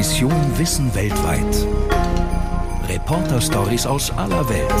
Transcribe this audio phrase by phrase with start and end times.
[0.00, 1.66] Mission Wissen weltweit.
[2.88, 4.74] Reporter-Stories aus aller Welt.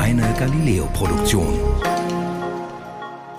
[0.00, 1.58] Eine Galileo-Produktion.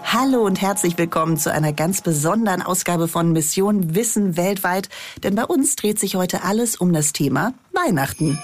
[0.03, 4.89] Hallo und herzlich willkommen zu einer ganz besonderen Ausgabe von Mission Wissen weltweit.
[5.23, 8.37] Denn bei uns dreht sich heute alles um das Thema Weihnachten.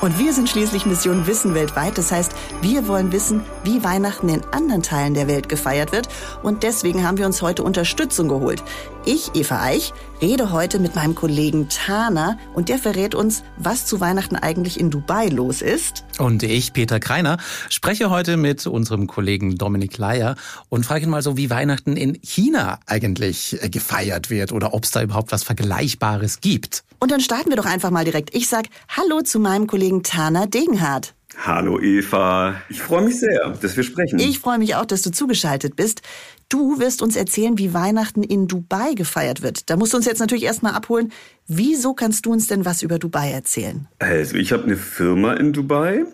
[0.00, 1.98] Und wir sind schließlich Mission Wissen weltweit.
[1.98, 2.32] Das heißt,
[2.62, 6.08] wir wollen wissen, wie Weihnachten in anderen Teilen der Welt gefeiert wird.
[6.42, 8.62] Und deswegen haben wir uns heute Unterstützung geholt.
[9.06, 13.98] Ich, Eva Eich, rede heute mit meinem Kollegen Tana und der verrät uns, was zu
[13.98, 16.04] Weihnachten eigentlich in Dubai los ist.
[16.18, 17.38] Und ich, Peter Kreiner,
[17.70, 20.36] spreche heute mit unserem Kollegen Dominik Leier
[20.68, 24.84] und frage ihn mal so, wie Weihnachten in China eigentlich äh, gefeiert wird oder ob
[24.84, 26.84] es da überhaupt was Vergleichbares gibt.
[26.98, 28.34] Und dann starten wir doch einfach mal direkt.
[28.34, 31.14] Ich sag Hallo zu meinem Kollegen Tana Degenhardt.
[31.38, 34.18] Hallo Eva, ich freue mich sehr, dass wir sprechen.
[34.18, 36.02] Ich freue mich auch, dass du zugeschaltet bist.
[36.50, 39.70] Du wirst uns erzählen, wie Weihnachten in Dubai gefeiert wird.
[39.70, 41.12] Da musst du uns jetzt natürlich erstmal abholen.
[41.46, 43.86] Wieso kannst du uns denn was über Dubai erzählen?
[44.00, 46.04] Also, ich habe eine Firma in Dubai,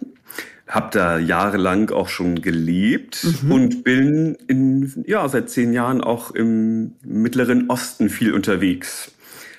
[0.68, 3.50] habe da jahrelang auch schon gelebt mhm.
[3.50, 9.12] und bin in, ja, seit zehn Jahren auch im Mittleren Osten viel unterwegs.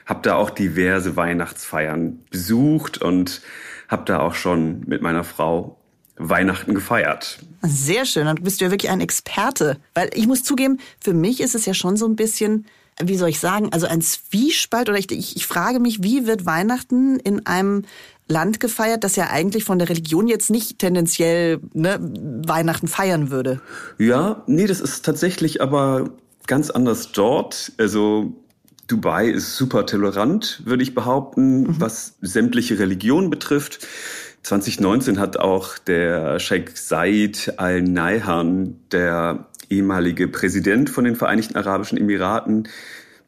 [0.05, 3.41] Hab da auch diverse Weihnachtsfeiern besucht und
[3.87, 5.79] habe da auch schon mit meiner Frau
[6.17, 7.39] Weihnachten gefeiert.
[7.61, 9.77] Sehr schön, dann bist du ja wirklich ein Experte.
[9.93, 12.65] Weil ich muss zugeben, für mich ist es ja schon so ein bisschen,
[13.01, 16.45] wie soll ich sagen, also ein Zwiespalt oder ich, ich, ich frage mich, wie wird
[16.45, 17.83] Weihnachten in einem
[18.27, 21.97] Land gefeiert, das ja eigentlich von der Religion jetzt nicht tendenziell ne,
[22.45, 23.61] Weihnachten feiern würde.
[23.97, 26.09] Ja, nee, das ist tatsächlich aber
[26.45, 27.71] ganz anders dort.
[27.77, 28.33] Also
[28.87, 31.75] Dubai ist super tolerant, würde ich behaupten, mhm.
[31.79, 33.85] was sämtliche Religionen betrifft.
[34.47, 41.97] 2019 hat auch der Sheikh Said Al Nahyan, der ehemalige Präsident von den Vereinigten Arabischen
[41.97, 42.69] Emiraten,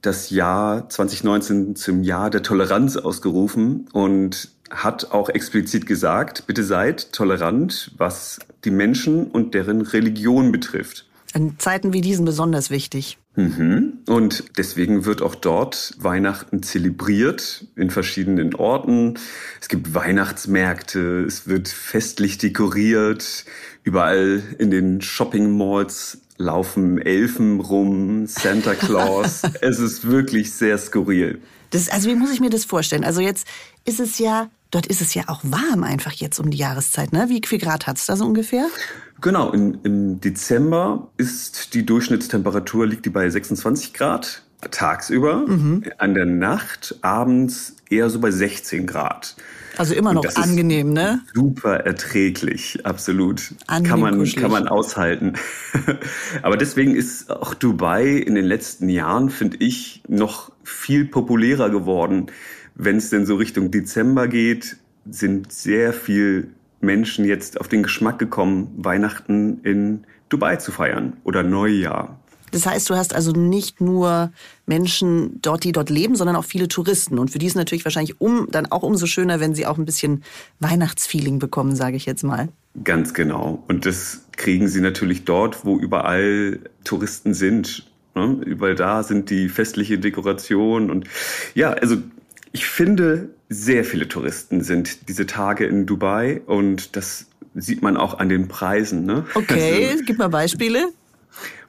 [0.01, 7.11] das Jahr 2019 zum Jahr der Toleranz ausgerufen und hat auch explizit gesagt, bitte seid
[7.11, 11.05] tolerant, was die Menschen und deren Religion betrifft.
[11.33, 13.17] In Zeiten wie diesen besonders wichtig.
[13.35, 13.99] Mhm.
[14.07, 19.17] Und deswegen wird auch dort Weihnachten zelebriert in verschiedenen Orten.
[19.61, 23.45] Es gibt Weihnachtsmärkte, es wird festlich dekoriert.
[23.83, 29.43] Überall in den Shopping Malls laufen Elfen rum, Santa Claus.
[29.61, 31.39] es ist wirklich sehr skurril.
[31.69, 33.03] Das, also wie muss ich mir das vorstellen?
[33.03, 33.47] Also jetzt
[33.85, 37.13] ist es ja, dort ist es ja auch warm einfach jetzt um die Jahreszeit.
[37.13, 37.25] Ne?
[37.29, 38.67] Wie viel Grad hat es da so ungefähr?
[39.21, 45.45] Genau, in, im Dezember ist die Durchschnittstemperatur liegt die bei 26 Grad tagsüber.
[45.47, 45.83] Mhm.
[45.97, 49.35] An der Nacht abends eher so bei 16 Grad.
[49.77, 51.21] Also immer noch angenehm, ne?
[51.33, 53.53] Super erträglich, absolut.
[53.67, 54.41] Angenehm kann man kuschelig.
[54.41, 55.33] kann man aushalten.
[56.41, 62.27] Aber deswegen ist auch Dubai in den letzten Jahren, finde ich, noch viel populärer geworden.
[62.81, 66.47] Wenn es denn so Richtung Dezember geht, sind sehr viel
[66.79, 72.17] Menschen jetzt auf den Geschmack gekommen, Weihnachten in Dubai zu feiern oder Neujahr.
[72.51, 74.31] Das heißt, du hast also nicht nur
[74.65, 77.19] Menschen dort, die dort leben, sondern auch viele Touristen.
[77.19, 79.85] Und für die ist natürlich wahrscheinlich um, dann auch umso schöner, wenn sie auch ein
[79.85, 80.23] bisschen
[80.61, 82.47] Weihnachtsfeeling bekommen, sage ich jetzt mal.
[82.85, 83.61] Ganz genau.
[83.67, 87.91] Und das kriegen sie natürlich dort, wo überall Touristen sind.
[88.15, 88.37] Ne?
[88.45, 91.07] Überall da sind die festliche Dekoration und
[91.55, 91.97] ja, also
[92.51, 98.19] ich finde, sehr viele Touristen sind diese Tage in Dubai und das sieht man auch
[98.19, 99.05] an den Preisen.
[99.05, 99.25] Ne?
[99.33, 100.89] Okay, also, gib mal Beispiele.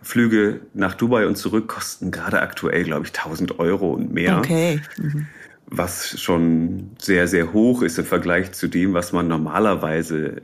[0.02, 4.38] Flüge nach Dubai und zurück kosten gerade aktuell, glaube ich, 1000 Euro und mehr.
[4.38, 4.80] Okay.
[4.96, 5.26] Mhm.
[5.66, 10.42] Was schon sehr, sehr hoch ist im Vergleich zu dem, was man normalerweise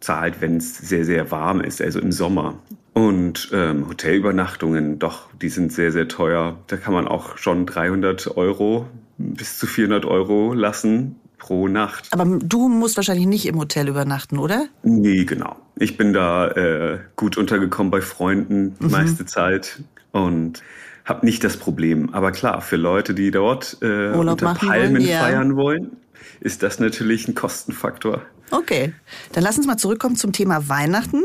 [0.00, 2.58] zahlt, wenn es sehr, sehr warm ist, also im Sommer.
[2.92, 6.58] Und ähm, Hotelübernachtungen, doch, die sind sehr, sehr teuer.
[6.68, 8.86] Da kann man auch schon 300 Euro
[9.18, 12.08] bis zu 400 Euro lassen pro Nacht.
[12.12, 14.66] Aber du musst wahrscheinlich nicht im Hotel übernachten, oder?
[14.82, 15.56] Nee, genau.
[15.76, 18.90] Ich bin da äh, gut untergekommen bei Freunden die mhm.
[18.90, 19.82] meiste Zeit
[20.12, 20.62] und
[21.04, 22.14] habe nicht das Problem.
[22.14, 25.20] Aber klar, für Leute, die dort äh, unter Palmen wollen, ja.
[25.20, 25.96] feiern wollen,
[26.40, 28.22] ist das natürlich ein Kostenfaktor.
[28.50, 28.92] Okay,
[29.32, 31.22] dann lass uns mal zurückkommen zum Thema Weihnachten.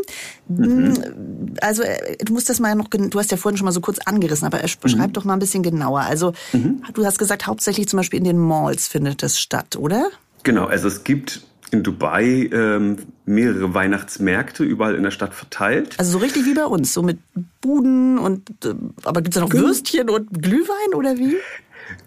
[0.47, 1.55] Mhm.
[1.61, 3.99] Also äh, du musst das mal noch, du hast ja vorhin schon mal so kurz
[3.99, 5.13] angerissen, aber beschreib mhm.
[5.13, 6.01] doch mal ein bisschen genauer.
[6.01, 6.81] Also mhm.
[6.93, 10.09] du hast gesagt, hauptsächlich zum Beispiel in den Malls findet das statt, oder?
[10.43, 15.99] Genau, also es gibt in Dubai ähm, mehrere Weihnachtsmärkte überall in der Stadt verteilt.
[15.99, 17.19] Also so richtig wie bei uns, so mit
[17.61, 18.73] Buden und äh,
[19.03, 21.35] aber gibt's da noch Würstchen und Glühwein oder wie?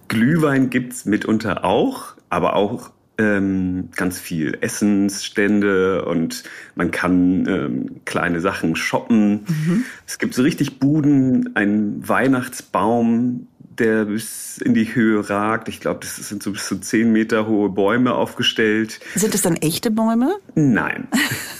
[0.08, 6.44] Glühwein gibt's mitunter auch, aber auch ähm, ganz viel Essensstände und
[6.74, 9.44] man kann ähm, kleine Sachen shoppen.
[9.46, 9.84] Mhm.
[10.06, 13.48] Es gibt so richtig Buden, einen Weihnachtsbaum,
[13.78, 15.68] der bis in die Höhe ragt.
[15.68, 19.00] Ich glaube, das sind so bis zu zehn Meter hohe Bäume aufgestellt.
[19.14, 20.36] Sind das dann echte Bäume?
[20.54, 21.08] Nein.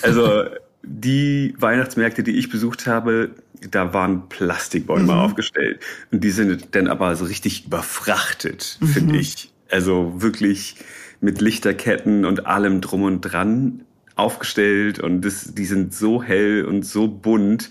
[0.02, 0.44] Also
[0.82, 3.30] die Weihnachtsmärkte, die ich besucht habe,
[3.70, 5.10] da waren Plastikbäume mhm.
[5.10, 5.80] aufgestellt.
[6.10, 8.86] Und die sind dann aber so richtig überfrachtet, mhm.
[8.86, 9.52] finde ich.
[9.70, 10.76] Also wirklich
[11.22, 13.84] mit Lichterketten und allem drum und dran
[14.16, 14.98] aufgestellt.
[14.98, 17.70] Und das, die sind so hell und so bunt.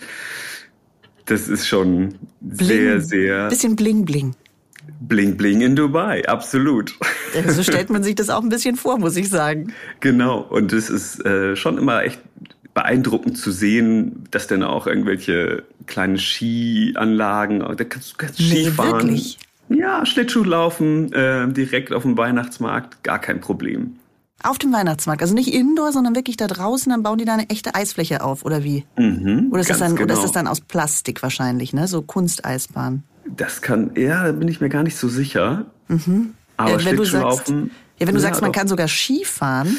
[1.26, 2.68] Das ist schon bling.
[2.68, 3.50] sehr, sehr.
[3.50, 4.36] Bisschen bling, bling.
[5.00, 6.96] Bling Bling in Dubai, absolut.
[7.48, 9.74] So stellt man sich das auch ein bisschen vor, muss ich sagen.
[10.00, 12.20] Genau, und es ist äh, schon immer echt
[12.74, 19.10] beeindruckend zu sehen, dass dann auch irgendwelche kleinen Skianlagen, da kannst du kannst nee, Skifahren.
[19.10, 19.38] Wirklich?
[19.74, 23.96] Ja, Schlittschuh laufen, äh, direkt auf dem Weihnachtsmarkt, gar kein Problem.
[24.44, 27.50] Auf dem Weihnachtsmarkt, also nicht indoor, sondern wirklich da draußen, dann bauen die da eine
[27.50, 28.86] echte Eisfläche auf, oder wie?
[28.98, 30.06] Mhm, oder, ist das dann, genau.
[30.06, 31.88] oder ist das dann aus Plastik wahrscheinlich, ne?
[31.88, 33.04] So Kunsteisbahn?
[33.26, 35.68] Das kann, ja, da bin ich mir gar nicht so sicher.
[35.88, 36.34] Mhm.
[36.58, 37.56] Aber ja, wenn du sagst, ja,
[38.08, 38.60] wenn du ja, sagst, man doch.
[38.60, 39.78] kann sogar Ski fahren.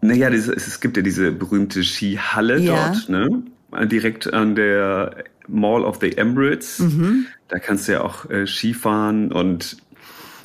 [0.00, 2.88] Naja, es gibt ja diese berühmte Skihalle ja.
[2.88, 3.42] dort, ne?
[3.86, 6.78] Direkt an der Mall of the Emirates.
[6.78, 7.26] Mhm.
[7.48, 9.76] Da kannst du ja auch äh, Skifahren und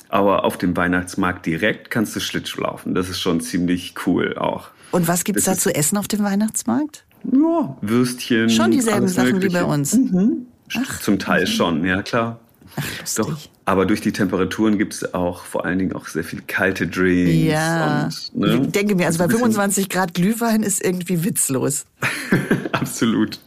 [0.08, 2.94] aber auf dem Weihnachtsmarkt direkt kannst du Schlittschuh laufen.
[2.94, 4.68] Das ist schon ziemlich cool auch.
[4.92, 7.04] Und was gibt's das da zu essen auf dem Weihnachtsmarkt?
[7.24, 8.48] Ja, Würstchen.
[8.48, 9.48] Schon dieselben Sachen Mögliche.
[9.48, 9.94] wie bei uns.
[9.94, 10.46] Mhm.
[10.74, 11.46] Ach, Zum Teil mhm.
[11.46, 12.38] schon, ja klar.
[12.76, 13.26] Ach, lustig.
[13.26, 16.86] Doch, aber durch die Temperaturen gibt es auch vor allen Dingen auch sehr viel kalte
[16.86, 17.34] Drinks.
[17.34, 18.08] Ja.
[18.32, 18.60] Und, ne?
[18.62, 21.84] Ich denke mir, also bei 25 Grad Glühwein ist irgendwie witzlos.
[22.72, 23.40] Absolut.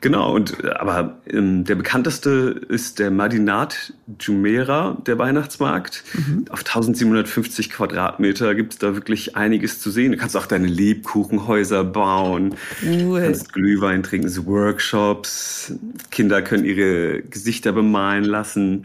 [0.00, 0.34] Genau.
[0.34, 6.02] Und aber ähm, der bekannteste ist der Madinat Jumeirah, der Weihnachtsmarkt.
[6.14, 6.46] Mhm.
[6.50, 10.10] Auf 1750 Quadratmeter gibt es da wirklich einiges zu sehen.
[10.10, 12.56] Du kannst auch deine Lebkuchenhäuser bauen.
[12.82, 13.20] Cool.
[13.20, 15.74] Du kannst Glühwein trinken, so Workshops.
[16.10, 18.84] Kinder können ihre Gesichter bemalen lassen.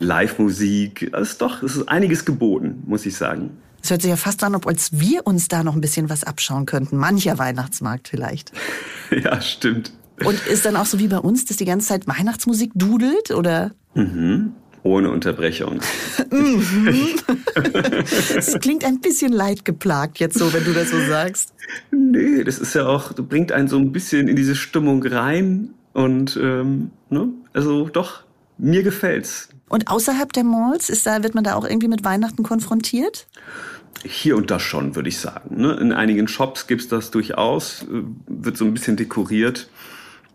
[0.00, 1.10] Live-Musik.
[1.12, 3.50] Es ist doch, es ist einiges geboten, muss ich sagen.
[3.82, 6.24] Es hört sich ja fast an, ob als wir uns da noch ein bisschen was
[6.24, 6.96] abschauen könnten.
[6.96, 8.52] Mancher Weihnachtsmarkt vielleicht.
[9.10, 9.92] ja, stimmt.
[10.24, 13.72] Und ist dann auch so wie bei uns, dass die ganze Zeit Weihnachtsmusik dudelt, oder?
[13.94, 14.52] Mhm.
[14.82, 15.80] Ohne Unterbrechung.
[18.36, 21.52] Es klingt ein bisschen leidgeplagt jetzt so, wenn du das so sagst.
[21.90, 25.70] Nee, das ist ja auch, du bringt einen so ein bisschen in diese Stimmung rein
[25.92, 27.28] und ähm, ne?
[27.52, 28.24] also doch,
[28.58, 29.50] mir gefällt's.
[29.70, 33.28] Und außerhalb der Malls, ist da, wird man da auch irgendwie mit Weihnachten konfrontiert?
[34.02, 35.60] Hier und da schon, würde ich sagen.
[35.60, 35.74] Ne?
[35.74, 39.70] In einigen Shops gibt's das durchaus, äh, wird so ein bisschen dekoriert.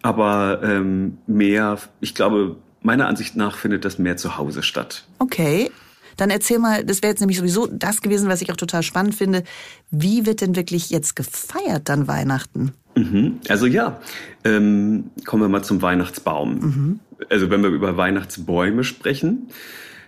[0.01, 5.05] Aber ähm, mehr, ich glaube, meiner Ansicht nach findet das mehr zu Hause statt.
[5.19, 5.69] Okay.
[6.15, 9.15] Dann erzähl mal, das wäre jetzt nämlich sowieso das gewesen, was ich auch total spannend
[9.15, 9.43] finde.
[9.91, 12.71] Wie wird denn wirklich jetzt gefeiert dann Weihnachten?
[12.95, 13.39] Mhm.
[13.49, 13.99] Also ja,
[14.45, 16.59] ähm, kommen wir mal zum Weihnachtsbaum.
[16.59, 16.99] Mhm.
[17.29, 19.49] Also wenn wir über Weihnachtsbäume sprechen,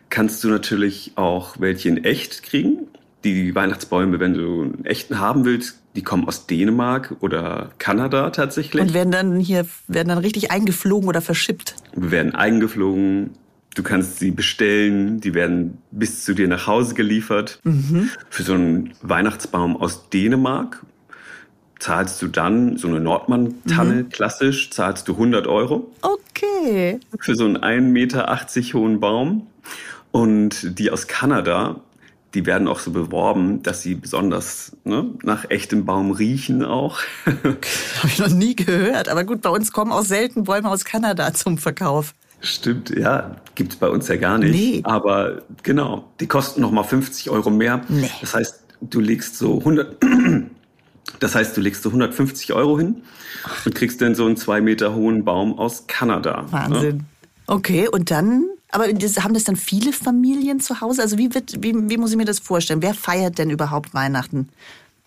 [0.09, 2.87] kannst du natürlich auch welche in echt kriegen.
[3.23, 8.81] Die Weihnachtsbäume, wenn du einen echten haben willst, die kommen aus Dänemark oder Kanada tatsächlich.
[8.81, 11.75] Und werden dann hier, werden dann richtig eingeflogen oder verschippt?
[11.95, 13.31] Werden eingeflogen.
[13.73, 17.59] Du kannst sie bestellen, die werden bis zu dir nach Hause geliefert.
[17.63, 18.09] Mhm.
[18.29, 20.83] Für so einen Weihnachtsbaum aus Dänemark
[21.79, 24.09] zahlst du dann so eine Nordmann-Tanne, mhm.
[24.09, 25.91] klassisch, zahlst du 100 Euro.
[26.01, 26.21] Okay.
[27.19, 28.39] Für so einen 1,80 Meter
[28.73, 29.47] hohen Baum.
[30.11, 31.81] Und die aus Kanada,
[32.33, 36.99] die werden auch so beworben, dass sie besonders ne, nach echtem Baum riechen auch.
[37.25, 37.57] Habe
[38.07, 39.09] ich noch nie gehört.
[39.09, 42.13] Aber gut, bei uns kommen auch selten Bäume aus Kanada zum Verkauf.
[42.39, 44.51] Stimmt, ja, gibt's bei uns ja gar nicht.
[44.51, 44.81] Nee.
[44.83, 47.81] Aber genau, die kosten noch mal 50 Euro mehr.
[47.87, 48.09] Nee.
[48.21, 49.97] Das heißt, du legst so 100,
[51.19, 53.03] das heißt, du legst so 150 Euro hin
[53.65, 56.43] und kriegst dann so einen zwei Meter hohen Baum aus Kanada.
[56.43, 56.51] Ne?
[56.51, 56.97] Wahnsinn.
[56.97, 57.05] Ne?
[57.47, 61.01] Okay, und dann, aber das, haben das dann viele Familien zu Hause?
[61.01, 62.81] Also wie wird, wie, wie muss ich mir das vorstellen?
[62.81, 64.49] Wer feiert denn überhaupt Weihnachten?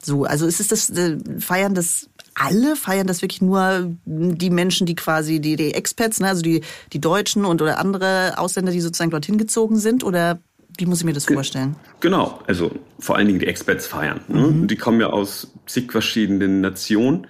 [0.02, 2.76] So, also ist es das, äh, feiern das alle?
[2.76, 6.28] Feiern das wirklich nur die Menschen, die quasi die, die Experts, ne?
[6.28, 6.62] also die,
[6.94, 10.02] die Deutschen und oder andere Ausländer, die sozusagen dorthin gezogen sind?
[10.02, 10.38] Oder
[10.80, 11.76] wie muss ich mir das vorstellen?
[12.00, 14.20] Genau, also vor allen Dingen die Experts feiern.
[14.28, 14.46] Ne?
[14.46, 14.66] Mhm.
[14.66, 17.26] Die kommen ja aus zig verschiedenen Nationen.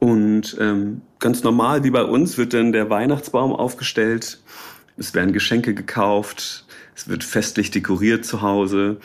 [0.00, 4.40] Und ähm, ganz normal wie bei uns wird dann der Weihnachtsbaum aufgestellt.
[4.96, 6.64] Es werden Geschenke gekauft.
[6.96, 8.96] Es wird festlich dekoriert zu Hause.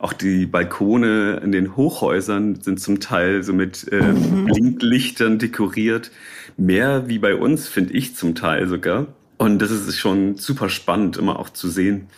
[0.00, 6.10] Auch die Balkone in den Hochhäusern sind zum Teil so mit ähm, Blinklichtern dekoriert.
[6.56, 9.06] Mehr wie bei uns, finde ich zum Teil sogar.
[9.38, 12.08] Und das ist schon super spannend, immer auch zu sehen.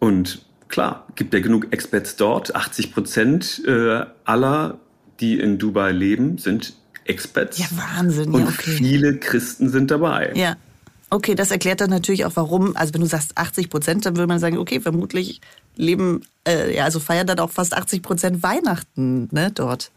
[0.00, 2.54] Und klar, gibt ja genug Experts dort.
[2.54, 4.78] 80 Prozent äh, aller,
[5.20, 7.58] die in Dubai leben, sind Experts.
[7.58, 8.32] Ja, Wahnsinn.
[8.32, 8.72] Und ja, okay.
[8.72, 10.32] viele Christen sind dabei.
[10.34, 10.56] Ja.
[11.10, 12.76] Okay, das erklärt dann natürlich auch, warum.
[12.76, 15.40] Also wenn du sagst 80 Prozent, dann würde man sagen, okay, vermutlich
[15.74, 19.90] leben, äh, ja, also feiern dann auch fast 80 Prozent Weihnachten ne, dort.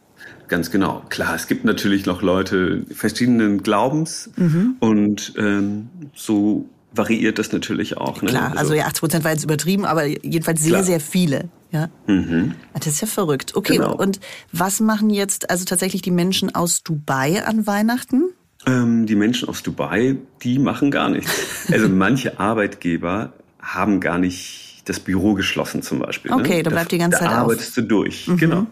[0.48, 1.04] Ganz genau.
[1.10, 4.76] Klar, es gibt natürlich noch Leute verschiedenen Glaubens mhm.
[4.80, 8.22] und ähm, so variiert das natürlich auch.
[8.22, 8.30] Ne?
[8.30, 10.84] Klar, also, also ja, 80 Prozent war jetzt übertrieben, aber jedenfalls sehr, klar.
[10.84, 11.50] sehr viele.
[11.72, 11.90] Ja.
[12.08, 12.56] Mhm.
[12.74, 13.56] Ah, das ist ja verrückt.
[13.56, 13.96] Okay, genau.
[13.96, 14.20] und
[14.52, 18.32] was machen jetzt also tatsächlich die Menschen aus Dubai an Weihnachten?
[18.66, 21.32] Ähm, die Menschen aus Dubai, die machen gar nichts.
[21.72, 26.32] Also manche Arbeitgeber haben gar nicht das Büro geschlossen zum Beispiel.
[26.32, 26.38] Ne?
[26.38, 26.64] Okay, ne?
[26.64, 27.44] da bleibt die ganze da Zeit auf.
[27.44, 28.38] arbeitest du durch, mhm.
[28.38, 28.68] genau.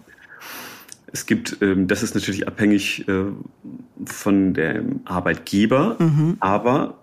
[1.12, 3.26] Es gibt, ähm, das ist natürlich abhängig äh,
[4.06, 6.38] von dem Arbeitgeber, mhm.
[6.40, 7.00] aber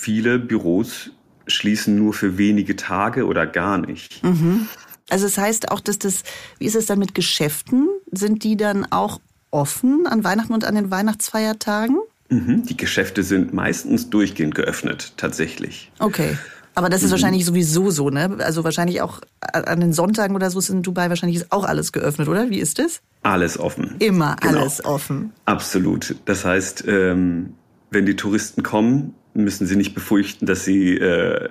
[0.00, 1.10] viele Büros
[1.46, 4.24] schließen nur für wenige Tage oder gar nicht.
[4.24, 4.66] Mhm.
[5.10, 6.22] Also das heißt auch, dass das,
[6.58, 7.88] wie ist es dann mit Geschäften?
[8.10, 11.98] Sind die dann auch offen an Weihnachten und an den Weihnachtsfeiertagen?
[12.30, 12.64] Mhm.
[12.64, 15.90] Die Geschäfte sind meistens durchgehend geöffnet, tatsächlich.
[15.98, 16.38] Okay.
[16.74, 17.12] Aber das ist mhm.
[17.12, 18.38] wahrscheinlich sowieso so, ne?
[18.38, 22.28] Also wahrscheinlich auch an den Sonntagen oder so ist in Dubai wahrscheinlich auch alles geöffnet,
[22.28, 22.48] oder?
[22.48, 23.02] Wie ist das?
[23.22, 23.96] Alles offen.
[23.98, 24.60] Immer genau.
[24.60, 25.32] alles offen.
[25.44, 26.14] Absolut.
[26.24, 27.54] Das heißt, ähm,
[27.90, 31.48] wenn die Touristen kommen, müssen sie nicht befürchten, dass sie äh,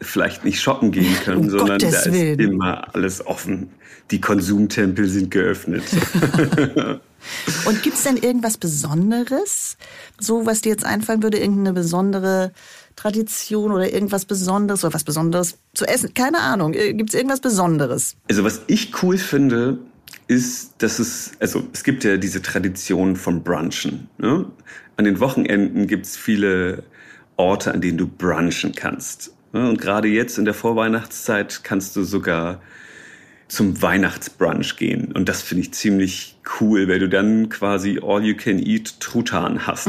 [0.00, 3.70] vielleicht nicht shoppen gehen können, um sondern Gottes da ist immer alles offen.
[4.10, 5.82] Die Konsumtempel sind geöffnet.
[7.66, 9.76] Und gibt's denn irgendwas Besonderes?
[10.18, 12.52] So, was dir jetzt einfallen würde, irgendeine besondere
[12.96, 16.14] Tradition oder irgendwas Besonderes oder was Besonderes zu essen?
[16.14, 16.74] Keine Ahnung.
[16.74, 18.16] Äh, gibt's irgendwas Besonderes?
[18.30, 19.78] Also, was ich cool finde,
[20.28, 24.08] ist, dass es, also es gibt ja diese Tradition vom Brunchen.
[24.18, 24.46] Ne?
[24.96, 26.84] An den Wochenenden gibt's viele
[27.38, 29.32] Orte, an denen du brunchen kannst.
[29.52, 32.60] Und gerade jetzt in der Vorweihnachtszeit kannst du sogar
[33.48, 35.10] zum Weihnachtsbrunch gehen.
[35.12, 39.66] Und das finde ich ziemlich cool, weil du dann quasi all you can eat Truthahn
[39.66, 39.88] hast.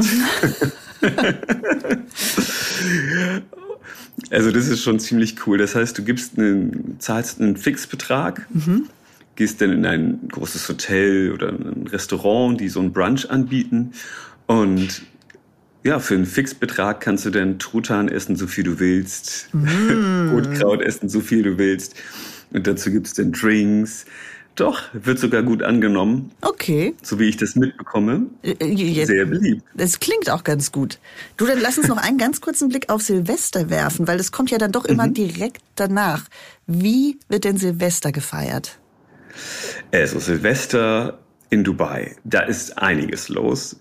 [4.30, 5.58] also das ist schon ziemlich cool.
[5.58, 8.88] Das heißt, du gibst einen, zahlst einen Fixbetrag, mhm.
[9.36, 13.92] gehst dann in ein großes Hotel oder ein Restaurant, die so einen Brunch anbieten
[14.46, 15.02] und
[15.82, 20.30] ja, für einen Fixbetrag kannst du dann Truthahn essen, so viel du willst, mm.
[20.30, 21.94] Brotkraut essen, so viel du willst.
[22.52, 24.04] Und dazu gibt's dann Drinks.
[24.56, 26.32] Doch, wird sogar gut angenommen.
[26.42, 26.94] Okay.
[27.02, 28.26] So wie ich das mitbekomme.
[28.42, 29.62] Äh, jetzt, Sehr beliebt.
[29.74, 30.98] Das klingt auch ganz gut.
[31.36, 34.50] Du, dann lass uns noch einen ganz kurzen Blick auf Silvester werfen, weil das kommt
[34.50, 35.14] ja dann doch immer mhm.
[35.14, 36.24] direkt danach.
[36.66, 38.78] Wie wird denn Silvester gefeiert?
[39.92, 43.80] Also Silvester in Dubai, da ist einiges los.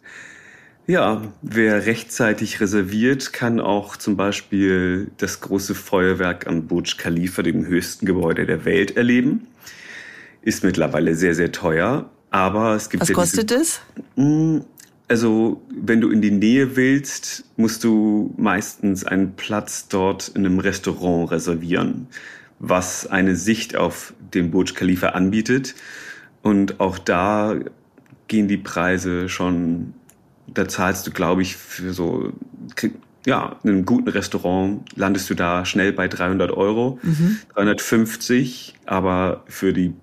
[0.89, 7.67] Ja, wer rechtzeitig reserviert, kann auch zum Beispiel das große Feuerwerk am Burj Khalifa, dem
[7.67, 9.46] höchsten Gebäude der Welt, erleben.
[10.41, 13.81] Ist mittlerweile sehr, sehr teuer, aber es gibt Was ja kostet es?
[14.15, 14.63] Hm,
[15.08, 20.58] also, wenn du in die Nähe willst, musst du meistens einen Platz dort in einem
[20.58, 22.08] Restaurant reservieren,
[22.58, 25.75] was eine Sicht auf den Burj Khalifa anbietet.
[26.41, 27.60] Und auch da
[28.27, 29.93] gehen die Preise schon
[30.53, 32.32] da zahlst du, glaube ich, für so,
[33.25, 37.39] ja, in einem guten Restaurant landest du da schnell bei 300 Euro, mhm.
[37.53, 39.94] 350, aber für die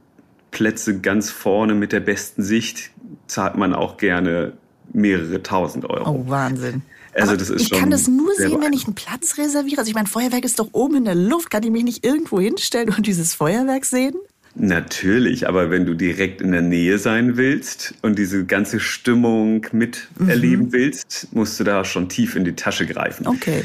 [0.51, 2.91] Plätze ganz vorne mit der besten Sicht
[3.27, 4.53] zahlt man auch gerne
[4.93, 6.11] mehrere tausend Euro.
[6.11, 6.83] Oh, Wahnsinn.
[7.15, 9.79] Also das ist ich kann das nur sehen, wenn ich einen Platz reserviere.
[9.79, 11.51] Also ich meine, Feuerwerk ist doch oben in der Luft.
[11.51, 14.15] Kann ich mich nicht irgendwo hinstellen und dieses Feuerwerk sehen?
[14.59, 20.67] Natürlich, aber wenn du direkt in der Nähe sein willst und diese ganze Stimmung miterleben
[20.67, 20.73] mhm.
[20.73, 23.27] willst, musst du da schon tief in die Tasche greifen.
[23.27, 23.65] Okay.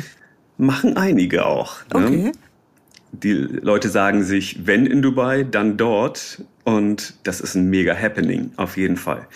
[0.57, 1.77] Machen einige auch.
[1.93, 2.05] Ne?
[2.05, 2.31] Okay.
[3.13, 6.43] Die Leute sagen sich, wenn in Dubai, dann dort.
[6.65, 9.27] Und das ist ein mega Happening, auf jeden Fall.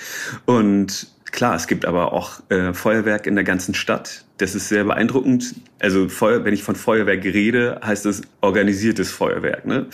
[0.46, 4.26] Und klar, es gibt aber auch äh, Feuerwerk in der ganzen Stadt.
[4.38, 5.56] Das ist sehr beeindruckend.
[5.80, 9.66] Also Feuer, wenn ich von Feuerwerk rede, heißt es organisiertes Feuerwerk.
[9.66, 9.88] Ne?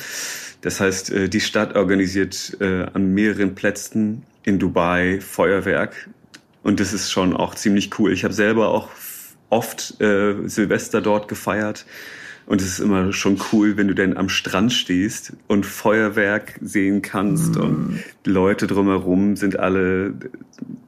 [0.61, 6.09] Das heißt, äh, die Stadt organisiert äh, an mehreren Plätzen in Dubai Feuerwerk.
[6.63, 8.13] Und das ist schon auch ziemlich cool.
[8.13, 8.89] Ich habe selber auch
[9.49, 11.85] oft äh, Silvester dort gefeiert.
[12.45, 17.01] Und es ist immer schon cool, wenn du denn am Strand stehst und Feuerwerk sehen
[17.01, 17.61] kannst mm.
[17.61, 20.13] und die Leute drumherum sind alle,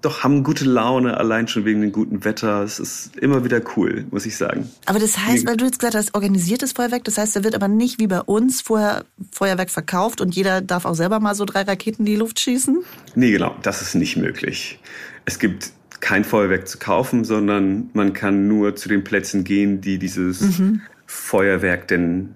[0.01, 2.63] doch haben gute Laune, allein schon wegen dem guten Wetter.
[2.63, 4.69] Es ist immer wieder cool, muss ich sagen.
[4.86, 7.67] Aber das heißt, weil du jetzt gesagt hast, organisiertes Feuerwerk, das heißt, da wird aber
[7.67, 11.62] nicht wie bei uns vorher Feuerwerk verkauft und jeder darf auch selber mal so drei
[11.62, 12.83] Raketen in die Luft schießen?
[13.15, 14.79] Nee, genau, das ist nicht möglich.
[15.25, 15.72] Es gibt
[16.03, 20.81] kein Feuerwerk zu kaufen, sondern man kann nur zu den Plätzen gehen, die dieses mhm.
[21.13, 22.34] Feuerwerk denn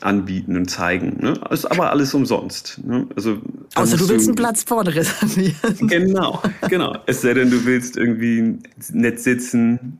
[0.00, 1.18] anbieten und zeigen.
[1.20, 1.34] Ne?
[1.50, 2.80] Ist aber alles umsonst.
[2.84, 3.06] Ne?
[3.16, 3.38] Also,
[3.74, 5.88] Außer du willst du, einen Platz vorne reservieren.
[5.88, 6.98] Genau, genau.
[7.06, 8.58] Es sei denn, du willst irgendwie
[8.92, 9.98] nett sitzen,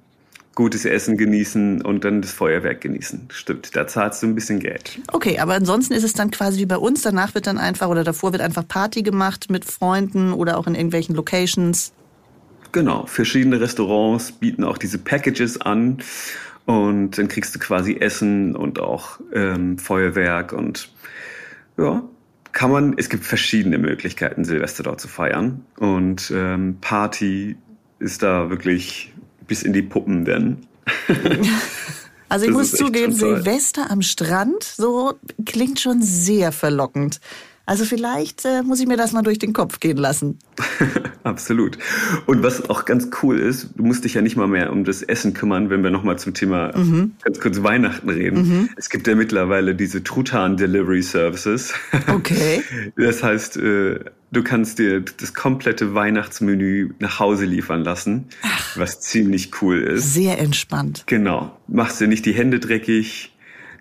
[0.55, 3.29] gutes Essen genießen und dann das Feuerwerk genießen.
[3.31, 5.01] Stimmt, da zahlst du ein bisschen Geld.
[5.13, 7.03] Okay, aber ansonsten ist es dann quasi wie bei uns.
[7.03, 10.75] Danach wird dann einfach oder davor wird einfach Party gemacht mit Freunden oder auch in
[10.75, 11.93] irgendwelchen Locations.
[12.71, 15.99] Genau, verschiedene Restaurants bieten auch diese Packages an
[16.69, 20.93] und dann kriegst du quasi Essen und auch ähm, Feuerwerk und
[21.79, 22.03] ja,
[22.53, 25.65] kann man, es gibt verschiedene Möglichkeiten, Silvester dort zu feiern.
[25.79, 27.57] Und ähm, Party
[28.01, 29.15] ist da wirklich
[29.47, 30.59] bis in die Puppen denn.
[32.31, 35.15] Also ich muss zugeben, Silvester am Strand, so
[35.47, 37.21] klingt schon sehr verlockend.
[37.69, 40.39] Also vielleicht äh, muss ich mir das mal durch den Kopf gehen lassen.
[41.23, 41.77] Absolut.
[42.25, 45.03] Und was auch ganz cool ist, du musst dich ja nicht mal mehr um das
[45.03, 47.13] Essen kümmern, wenn wir nochmal zum Thema mhm.
[47.23, 48.49] ganz kurz Weihnachten reden.
[48.49, 48.69] Mhm.
[48.77, 51.75] Es gibt ja mittlerweile diese Truthahn Delivery Services.
[52.09, 52.63] Okay.
[52.97, 54.01] Das heißt, äh,
[54.33, 60.15] du kannst dir das komplette Weihnachtsmenü nach Hause liefern lassen, Ach, was ziemlich cool ist.
[60.15, 61.05] Sehr entspannt.
[61.07, 61.59] Genau.
[61.67, 63.33] Machst dir nicht die Hände dreckig,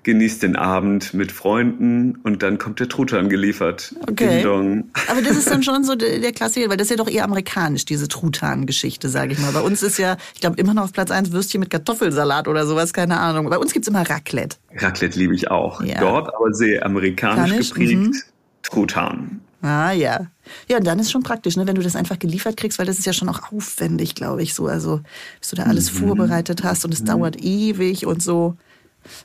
[0.08, 3.94] genießt den Abend mit Freunden und dann kommt der Truthahn geliefert.
[4.10, 4.42] Okay.
[5.10, 7.84] Aber das ist dann schon so der Klassiker, weil das ist ja doch eher amerikanisch,
[7.84, 9.52] diese Truthahn-Geschichte, sage ich mal.
[9.52, 12.66] Bei uns ist ja, ich glaube, immer noch auf Platz eins Würstchen mit Kartoffelsalat oder
[12.66, 13.50] sowas, keine Ahnung.
[13.50, 14.56] Bei uns gibt's immer Raclette.
[14.78, 15.84] Raclette liebe ich auch.
[15.84, 16.00] Ja.
[16.00, 17.98] Dort aber sehr amerikanisch Kanisch, geprägt.
[17.98, 18.14] Mhm.
[18.64, 19.42] Truthahn.
[19.62, 20.28] Ah ja.
[20.70, 22.98] Ja, und dann ist schon praktisch, ne, wenn du das einfach geliefert kriegst, weil das
[22.98, 24.68] ist ja schon auch aufwendig, glaube ich, so.
[24.68, 25.02] Also,
[25.42, 25.98] bis du da alles mhm.
[25.98, 27.08] vorbereitet hast und es mhm.
[27.08, 28.56] dauert ewig und so.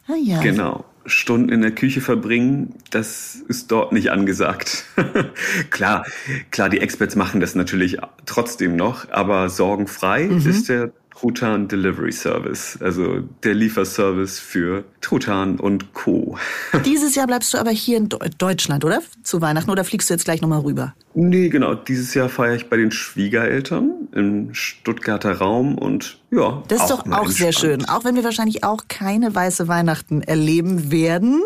[0.09, 0.41] Ah, ja.
[0.41, 0.85] Genau.
[1.05, 4.85] Stunden in der Küche verbringen, das ist dort nicht angesagt.
[5.71, 6.07] klar,
[6.51, 10.49] klar, die Experts machen das natürlich trotzdem noch, aber sorgenfrei mhm.
[10.49, 16.37] ist der Truthahn Delivery Service, also der Lieferservice für Truthahn und Co.
[16.85, 19.02] Dieses Jahr bleibst du aber hier in Deutschland, oder?
[19.23, 20.95] Zu Weihnachten oder fliegst du jetzt gleich nochmal rüber?
[21.14, 21.75] Nee, genau.
[21.75, 26.62] Dieses Jahr feiere ich bei den Schwiegereltern im Stuttgarter Raum und ja.
[26.69, 27.88] Das ist doch auch sehr schön.
[27.88, 31.42] Auch wenn wir wahrscheinlich auch keine weiße Weihnachten erleben werden.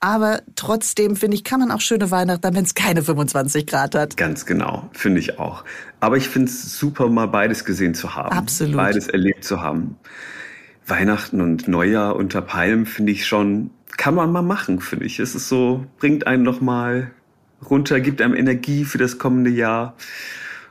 [0.00, 4.16] Aber trotzdem, finde ich, kann man auch schöne Weihnachten, wenn es keine 25 Grad hat.
[4.16, 5.62] Ganz genau, finde ich auch.
[6.00, 8.34] Aber ich finde es super, mal beides gesehen zu haben.
[8.34, 8.76] Absolut.
[8.76, 9.96] Beides erlebt zu haben.
[10.86, 15.20] Weihnachten und Neujahr unter Palmen finde ich schon, kann man mal machen, finde ich.
[15.20, 17.10] Es ist so, bringt einen noch mal
[17.68, 19.94] runter, gibt einem Energie für das kommende Jahr.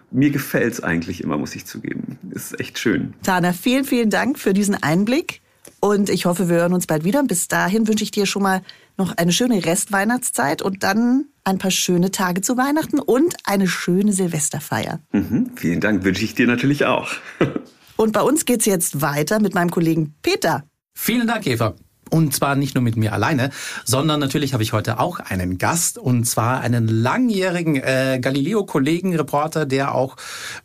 [0.09, 2.17] Mir gefällt es eigentlich immer, muss ich zugeben.
[2.31, 3.13] Ist echt schön.
[3.21, 5.41] Tana, vielen, vielen Dank für diesen Einblick.
[5.81, 7.19] Und ich hoffe, wir hören uns bald wieder.
[7.19, 8.61] Und bis dahin wünsche ich dir schon mal
[8.99, 14.13] noch eine schöne Restweihnachtszeit und dann ein paar schöne Tage zu Weihnachten und eine schöne
[14.13, 14.99] Silvesterfeier.
[15.11, 17.09] Mhm, vielen Dank, wünsche ich dir natürlich auch.
[17.97, 20.65] und bei uns geht's jetzt weiter mit meinem Kollegen Peter.
[20.93, 21.73] Vielen Dank, Eva.
[22.11, 23.51] Und zwar nicht nur mit mir alleine,
[23.85, 29.67] sondern natürlich habe ich heute auch einen Gast und zwar einen langjährigen äh, Galileo-Kollegen, Reporter,
[29.67, 30.15] der auch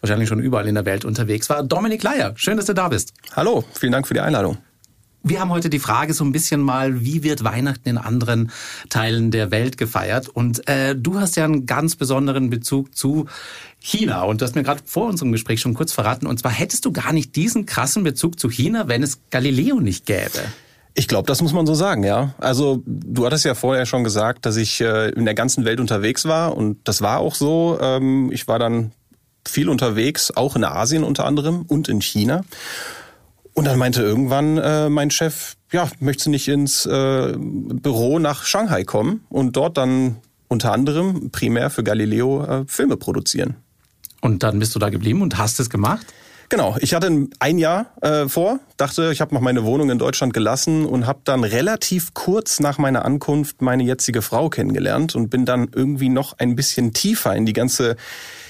[0.01, 1.63] wahrscheinlich schon überall in der Welt unterwegs war.
[1.63, 3.13] Dominik Leier, schön, dass du da bist.
[3.37, 4.57] Hallo, vielen Dank für die Einladung.
[5.27, 8.53] Wir haben heute die Frage so ein bisschen mal, wie wird Weihnachten in anderen
[8.91, 10.29] Teilen der Welt gefeiert?
[10.29, 13.25] Und äh, du hast ja einen ganz besonderen Bezug zu
[13.79, 14.25] China.
[14.25, 16.27] Und du hast mir gerade vor unserem Gespräch schon kurz verraten.
[16.27, 20.05] Und zwar hättest du gar nicht diesen krassen Bezug zu China, wenn es Galileo nicht
[20.05, 20.43] gäbe.
[20.93, 22.35] Ich glaube, das muss man so sagen, ja.
[22.37, 26.27] Also du hattest ja vorher schon gesagt, dass ich äh, in der ganzen Welt unterwegs
[26.27, 27.79] war und das war auch so.
[27.81, 28.93] Ähm, ich war dann
[29.49, 32.45] viel unterwegs, auch in Asien unter anderem und in China.
[33.55, 38.45] Und dann meinte irgendwann äh, mein Chef, ja, möchtest du nicht ins äh, Büro nach
[38.45, 40.17] Shanghai kommen und dort dann
[40.49, 43.57] unter anderem primär für Galileo äh, Filme produzieren.
[44.21, 46.07] Und dann bist du da geblieben und hast es gemacht?
[46.55, 50.33] Genau, ich hatte ein Jahr äh, vor, dachte, ich habe noch meine Wohnung in Deutschland
[50.33, 55.47] gelassen und habe dann relativ kurz nach meiner Ankunft meine jetzige Frau kennengelernt und bin
[55.47, 57.97] dann irgendwie noch ein bisschen tiefer in die ganze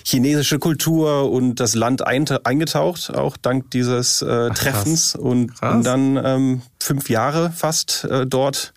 [0.04, 6.62] chinesische Kultur und das Land eingetaucht, auch dank dieses äh, Treffens und bin dann ähm,
[6.78, 8.74] fünf Jahre fast äh, dort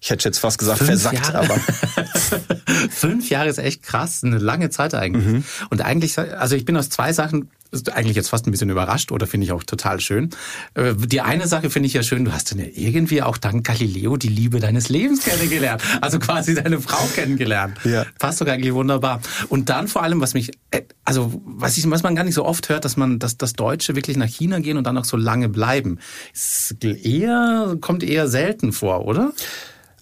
[0.00, 1.38] ich hätte jetzt fast gesagt Fünf versackt, Jahre?
[1.38, 1.58] aber.
[2.90, 5.24] Fünf Jahre ist echt krass, eine lange Zeit eigentlich.
[5.24, 5.44] Mhm.
[5.70, 9.12] Und eigentlich, also ich bin aus zwei Sachen ist eigentlich jetzt fast ein bisschen überrascht
[9.12, 10.30] oder finde ich auch total schön.
[10.74, 13.66] Äh, die eine Sache finde ich ja schön, du hast dann ja irgendwie auch dank
[13.66, 15.82] Galileo die Liebe deines Lebens kennengelernt.
[16.00, 17.78] Also quasi deine Frau kennengelernt.
[17.84, 18.06] Ja.
[18.18, 19.20] Passt doch eigentlich wunderbar.
[19.48, 22.44] Und dann vor allem, was mich, äh, also was, ich, was man gar nicht so
[22.44, 25.16] oft hört, dass man, dass, dass Deutsche wirklich nach China gehen und dann auch so
[25.16, 25.98] lange bleiben.
[26.32, 29.32] Ist eher, kommt eher selten vor, oder?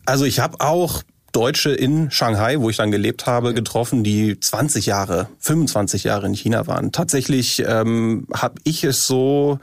[0.05, 4.87] Also ich habe auch Deutsche in Shanghai, wo ich dann gelebt habe, getroffen, die 20
[4.87, 6.93] Jahre, 25 Jahre in China waren.
[6.93, 9.59] Tatsächlich ähm, habe ich es so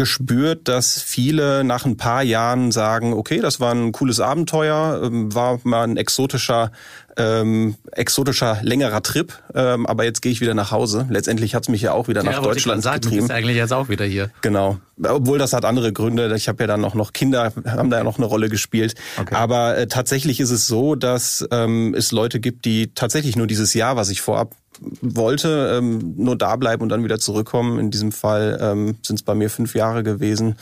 [0.00, 5.34] gespürt, dass viele nach ein paar Jahren sagen, okay, das war ein cooles Abenteuer, ähm,
[5.34, 6.72] war mal ein exotischer
[7.18, 11.06] ähm, exotischer, längerer Trip, ähm, aber jetzt gehe ich wieder nach Hause.
[11.10, 13.16] Letztendlich hat es mich ja auch wieder nach ja, Deutschland sagen, getrieben.
[13.16, 14.30] Du bist eigentlich jetzt auch wieder hier.
[14.40, 14.78] Genau.
[15.02, 16.34] Obwohl das hat andere Gründe.
[16.34, 18.94] Ich habe ja dann auch noch Kinder, haben da ja noch eine Rolle gespielt.
[19.20, 19.34] Okay.
[19.34, 23.74] Aber äh, tatsächlich ist es so, dass ähm, es Leute gibt, die tatsächlich nur dieses
[23.74, 24.54] Jahr, was ich vorab
[25.00, 27.78] wollte, ähm, nur da bleiben und dann wieder zurückkommen.
[27.78, 30.56] In diesem Fall ähm, sind es bei mir fünf Jahre gewesen.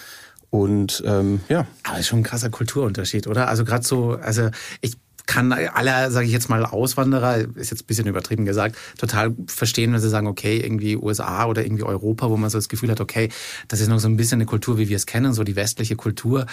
[0.51, 1.67] Und ähm, ja.
[1.85, 3.49] Aber ist schon ein krasser Kulturunterschied, oder?
[3.49, 4.51] Also gerade so, also
[4.81, 4.97] ich
[5.29, 9.93] kann aller, sage ich jetzt mal, Auswanderer, ist jetzt ein bisschen übertrieben gesagt, total verstehen,
[9.93, 13.01] wenn sie sagen, okay, irgendwie USA oder irgendwie Europa, wo man so das Gefühl hat,
[13.01, 13.29] okay,
[13.69, 15.97] das ist noch so ein bisschen eine Kultur, wie wir es kennen, so die westliche
[15.97, 16.47] Kultur.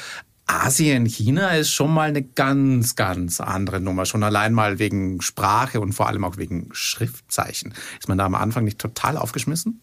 [0.47, 4.05] Asien, China ist schon mal eine ganz, ganz andere Nummer.
[4.05, 7.73] Schon allein mal wegen Sprache und vor allem auch wegen Schriftzeichen.
[7.99, 9.81] Ist man da am Anfang nicht total aufgeschmissen?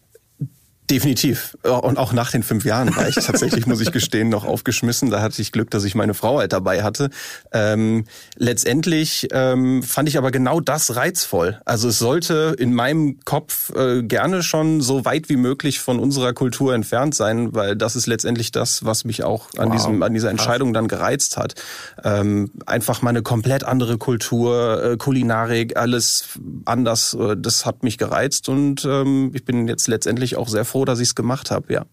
[0.93, 1.57] Definitiv.
[1.63, 5.09] Und auch nach den fünf Jahren war ich tatsächlich, muss ich gestehen, noch aufgeschmissen.
[5.09, 7.09] Da hatte ich Glück, dass ich meine Frau halt dabei hatte.
[7.51, 11.59] Ähm, letztendlich ähm, fand ich aber genau das reizvoll.
[11.65, 16.33] Also es sollte in meinem Kopf äh, gerne schon so weit wie möglich von unserer
[16.33, 19.75] Kultur entfernt sein, weil das ist letztendlich das, was mich auch an, wow.
[19.75, 21.55] diesem, an dieser Entscheidung dann gereizt hat.
[22.03, 27.15] Ähm, einfach mal eine komplett andere Kultur, äh, Kulinarik, alles anders.
[27.15, 30.99] Äh, das hat mich gereizt und ähm, ich bin jetzt letztendlich auch sehr froh, dass
[30.99, 31.85] ich es gemacht habe, ja.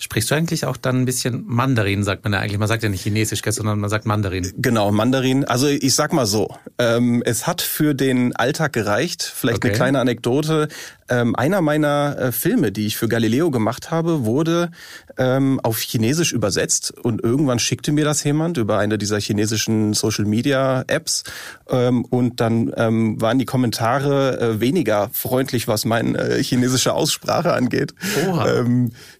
[0.00, 2.58] Sprichst du eigentlich auch dann ein bisschen Mandarin, sagt man ja eigentlich.
[2.58, 4.52] Man sagt ja nicht Chinesisch, sondern man sagt Mandarin.
[4.56, 5.44] Genau, Mandarin.
[5.44, 9.22] Also ich sag mal so, ähm, es hat für den Alltag gereicht.
[9.22, 9.68] Vielleicht okay.
[9.68, 10.68] eine kleine Anekdote.
[11.08, 14.70] Ähm, einer meiner äh, Filme, die ich für Galileo gemacht habe, wurde
[15.18, 20.24] ähm, auf Chinesisch übersetzt und irgendwann schickte mir das jemand über eine dieser chinesischen Social
[20.24, 21.24] Media Apps
[21.68, 27.52] ähm, und dann ähm, waren die Kommentare äh, weniger freundlich, was meine äh, chinesische Aussprache
[27.52, 27.94] angeht.
[28.26, 28.64] Oha.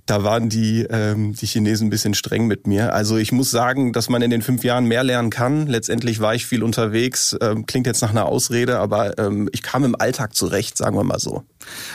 [0.06, 2.92] Da waren die, ähm, die Chinesen ein bisschen streng mit mir.
[2.92, 5.68] Also ich muss sagen, dass man in den fünf Jahren mehr lernen kann.
[5.68, 7.36] Letztendlich war ich viel unterwegs.
[7.40, 11.04] Ähm, klingt jetzt nach einer Ausrede, aber ähm, ich kam im Alltag zurecht, sagen wir
[11.04, 11.44] mal so.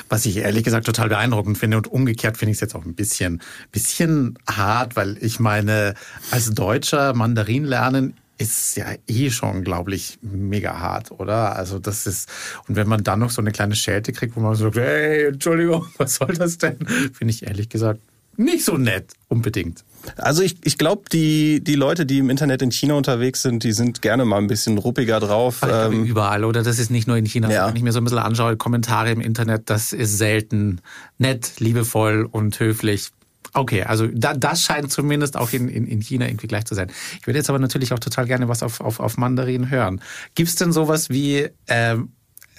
[0.07, 2.95] Was ich ehrlich gesagt total beeindruckend finde und umgekehrt finde ich es jetzt auch ein
[2.95, 3.41] bisschen,
[3.71, 5.93] bisschen hart, weil ich meine,
[6.31, 11.55] als Deutscher Mandarin lernen ist ja eh schon, glaube ich, mega hart, oder?
[11.55, 12.29] Also das ist,
[12.67, 15.27] und wenn man dann noch so eine kleine Schelte kriegt, wo man so sagt, hey,
[15.27, 16.77] Entschuldigung, was soll das denn?
[17.13, 18.01] Finde ich ehrlich gesagt
[18.37, 19.83] nicht so nett, unbedingt.
[20.15, 23.71] Also ich, ich glaube, die, die Leute, die im Internet in China unterwegs sind, die
[23.71, 25.57] sind gerne mal ein bisschen ruppiger drauf.
[25.61, 26.61] Ach, ähm, überall, oder?
[26.63, 27.51] Das ist nicht nur in China.
[27.51, 27.67] Ja.
[27.67, 30.81] Wenn ich mir so ein bisschen anschaue, Kommentare im Internet, das ist selten
[31.17, 33.09] nett, liebevoll und höflich.
[33.57, 36.91] Okay, also da, das scheint zumindest auch in, in, in China irgendwie gleich zu sein.
[37.19, 39.99] Ich würde jetzt aber natürlich auch total gerne was auf, auf, auf Mandarin hören.
[40.35, 42.09] Gibt's denn sowas wie, ähm,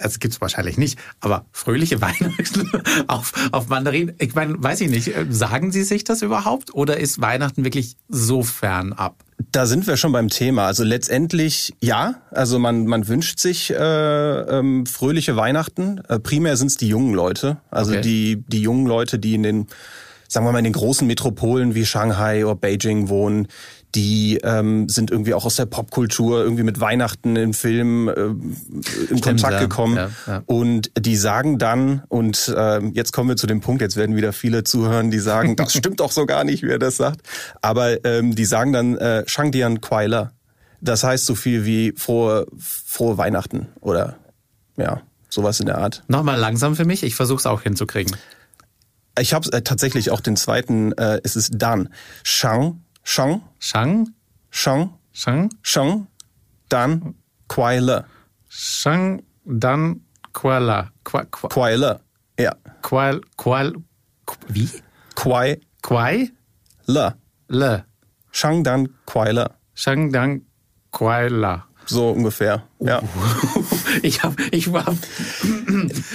[0.01, 2.69] also gibt's wahrscheinlich nicht, aber fröhliche Weihnachten
[3.07, 4.15] auf, auf Mandarin?
[4.19, 8.43] Ich meine, weiß ich nicht, sagen Sie sich das überhaupt oder ist Weihnachten wirklich so
[8.43, 9.23] fern ab?
[9.53, 10.67] Da sind wir schon beim Thema.
[10.67, 12.17] Also letztendlich ja.
[12.33, 15.99] Also man, man wünscht sich äh, ähm, fröhliche Weihnachten.
[16.09, 17.59] Äh, primär sind es die jungen Leute.
[17.71, 18.01] Also okay.
[18.01, 19.67] die, die jungen Leute, die in den
[20.29, 23.49] sagen wir mal, in den großen Metropolen wie Shanghai oder Beijing wohnen,
[23.95, 28.13] die ähm, sind irgendwie auch aus der Popkultur irgendwie mit Weihnachten im Film äh,
[29.11, 29.61] in Kontakt ja.
[29.61, 30.43] gekommen ja, ja.
[30.45, 34.35] und die sagen dann und äh, jetzt kommen wir zu dem Punkt, jetzt werden wieder
[34.35, 37.23] viele zuhören, die sagen, das stimmt doch so gar nicht, wie er das sagt,
[37.63, 40.33] aber ähm, die sagen dann äh, Shangdian Quailer.
[40.81, 44.17] Das heißt so viel wie frohe frohe Weihnachten oder
[44.77, 46.05] ja, sowas in der Art.
[46.07, 48.15] Nochmal langsam für mich, ich versuche es auch hinzukriegen.
[49.21, 51.89] Ich habe äh, tatsächlich auch den zweiten, äh, es ist Dan.
[52.23, 53.43] Shang, Shang.
[53.59, 54.15] Shang?
[54.51, 54.91] Shang.
[55.13, 55.51] Shang.
[55.63, 56.07] Shang.
[56.69, 57.15] Dan.
[57.49, 58.05] Quai Le.
[58.49, 60.03] Shang, Dan,
[60.33, 60.91] Quai Le.
[61.05, 62.01] Quai Le.
[62.39, 62.55] Ja.
[62.83, 63.73] Quai, Quai,
[64.49, 64.69] wie?
[65.15, 65.61] Quai.
[65.83, 66.31] Quai?
[66.87, 67.15] Le.
[67.49, 67.85] Le.
[68.31, 69.51] Shang, Dan, Quai Le.
[69.75, 70.43] Shang, Dan,
[70.93, 71.63] Quai Le.
[71.87, 73.01] So ungefähr, ja.
[74.03, 74.85] ich hab, ich war,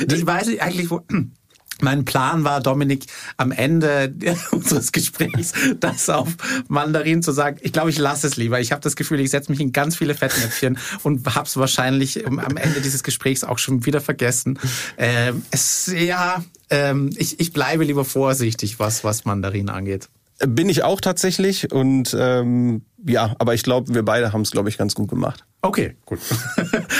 [0.07, 1.01] ich weiß nicht eigentlich, wo,
[1.81, 3.05] mein Plan war, Dominik,
[3.37, 4.13] am Ende
[4.51, 6.29] unseres Gesprächs das auf
[6.67, 7.57] Mandarin zu sagen.
[7.61, 8.59] Ich glaube, ich lasse es lieber.
[8.59, 12.25] Ich habe das Gefühl, ich setze mich in ganz viele Fettnäpfchen und habe es wahrscheinlich
[12.25, 14.59] am Ende dieses Gesprächs auch schon wieder vergessen.
[14.97, 20.09] Ähm, es, ja, ähm, ich, ich bleibe lieber vorsichtig, was, was Mandarin angeht.
[20.39, 24.69] Bin ich auch tatsächlich und ähm, ja, aber ich glaube, wir beide haben es, glaube
[24.69, 25.45] ich, ganz gut gemacht.
[25.61, 26.19] Okay, gut.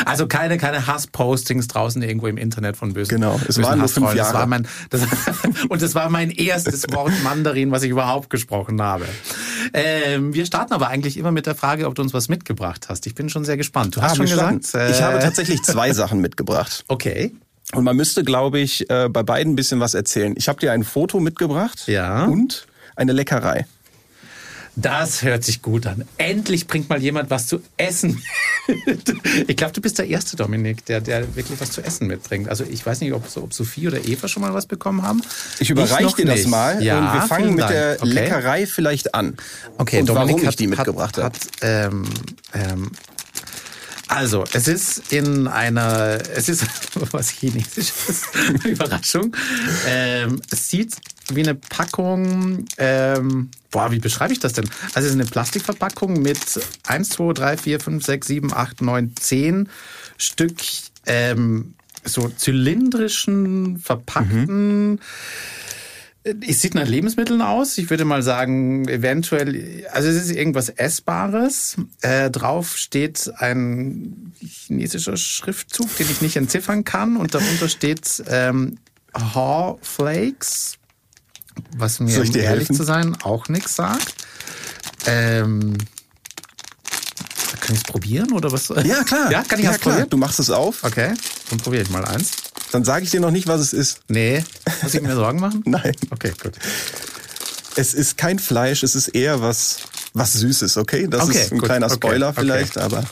[0.06, 4.14] Also keine, keine Hasspostings draußen irgendwo im Internet von bösen Genau, es waren nur fünf
[4.14, 4.18] Jahre.
[4.18, 5.02] Das war mein, das,
[5.70, 9.06] und das war mein erstes Wort Mandarin, was ich überhaupt gesprochen habe.
[9.74, 13.08] Ähm, wir starten aber eigentlich immer mit der Frage, ob du uns was mitgebracht hast.
[13.08, 13.96] Ich bin schon sehr gespannt.
[13.96, 14.74] Du hast ah, schon gesagt...
[14.74, 16.84] Äh, ich habe tatsächlich zwei Sachen mitgebracht.
[16.90, 17.34] Okay.
[17.74, 20.34] Und man müsste, glaube ich, äh, bei beiden ein bisschen was erzählen.
[20.38, 21.88] Ich habe dir ein Foto mitgebracht.
[21.88, 22.26] Ja.
[22.26, 23.66] Und eine Leckerei.
[24.76, 26.04] Das hört sich gut an.
[26.18, 28.24] Endlich bringt mal jemand was zu essen.
[29.48, 32.50] ich glaube, du bist der Erste, Dominik, der, der wirklich was zu essen mitbringt.
[32.50, 35.22] Also ich weiß nicht, ob, ob Sophie oder Eva schon mal was bekommen haben.
[35.60, 36.48] Ich überreiche dir das nicht.
[36.48, 38.12] mal Ja, und wir fangen mit der Okay.
[38.12, 39.38] Leckerei vielleicht an.
[39.78, 42.06] Okay, und Dominik warum ich hat, die mitgebracht hat, hat ähm,
[42.54, 42.92] ähm,
[44.14, 46.66] also, es ist in einer, es ist
[47.14, 48.24] was Chinesisches,
[48.64, 49.36] Überraschung.
[49.88, 50.96] Ähm, es sieht
[51.30, 54.70] wie eine Packung, ähm, boah, wie beschreibe ich das denn?
[54.94, 56.40] Also, es ist eine Plastikverpackung mit
[56.86, 59.70] 1, 2, 3, 4, 5, 6, 7, 8, 9, 10
[60.18, 60.58] Stück
[61.08, 61.74] ähm,
[62.06, 65.00] so zylindrischen, verpackten
[66.24, 67.78] es sieht nach Lebensmitteln aus.
[67.78, 71.76] Ich würde mal sagen, eventuell, also es ist irgendwas Essbares.
[72.02, 77.18] Äh, drauf steht ein chinesischer Schriftzug, den ich nicht entziffern kann.
[77.18, 78.78] Und darunter steht ähm,
[79.14, 80.78] Haw Flakes,
[81.76, 82.76] was mir, um ehrlich helfen?
[82.76, 84.16] zu sein, auch nichts sagt.
[85.06, 85.78] Ähm,
[87.60, 88.70] kann ich es probieren oder was?
[88.84, 89.30] Ja, klar.
[89.32, 89.96] Ja, kann ich ja, das klar.
[89.96, 90.10] probieren?
[90.10, 90.84] Du machst es auf.
[90.84, 91.14] Okay,
[91.50, 92.32] dann probiere ich mal eins.
[92.74, 94.00] Dann sage ich dir noch nicht, was es ist.
[94.08, 94.44] Nee,
[94.82, 95.62] muss ich mir Sorgen machen?
[95.68, 95.96] Nein.
[96.10, 96.54] Okay, gut.
[97.76, 99.78] Es ist kein Fleisch, es ist eher was,
[100.14, 101.08] was Süßes, okay?
[101.08, 102.42] Das Okay, ist ein gut, kleiner okay, Spoiler okay.
[102.42, 103.04] vielleicht, aber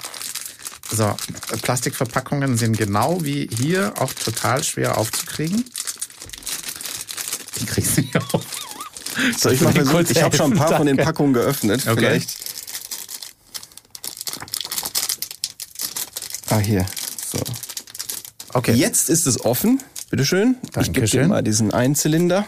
[0.92, 1.16] So,
[1.62, 5.64] Plastikverpackungen sind genau wie hier auch total schwer aufzukriegen.
[7.58, 8.44] Ich krieg's nicht auf.
[9.38, 10.08] soll ich mal versuchen?
[10.10, 11.12] Ich habe schon ein paar helfen, von den danke.
[11.12, 11.82] Packungen geöffnet.
[11.88, 11.96] Okay.
[11.98, 12.30] Vielleicht.
[16.50, 16.84] Ah, hier.
[17.32, 17.40] So.
[18.54, 18.74] Okay.
[18.74, 19.82] Jetzt ist es offen.
[20.10, 20.56] Bitteschön.
[20.64, 21.28] Ich gebe dir Dankeschön.
[21.30, 22.46] mal diesen Einzylinder.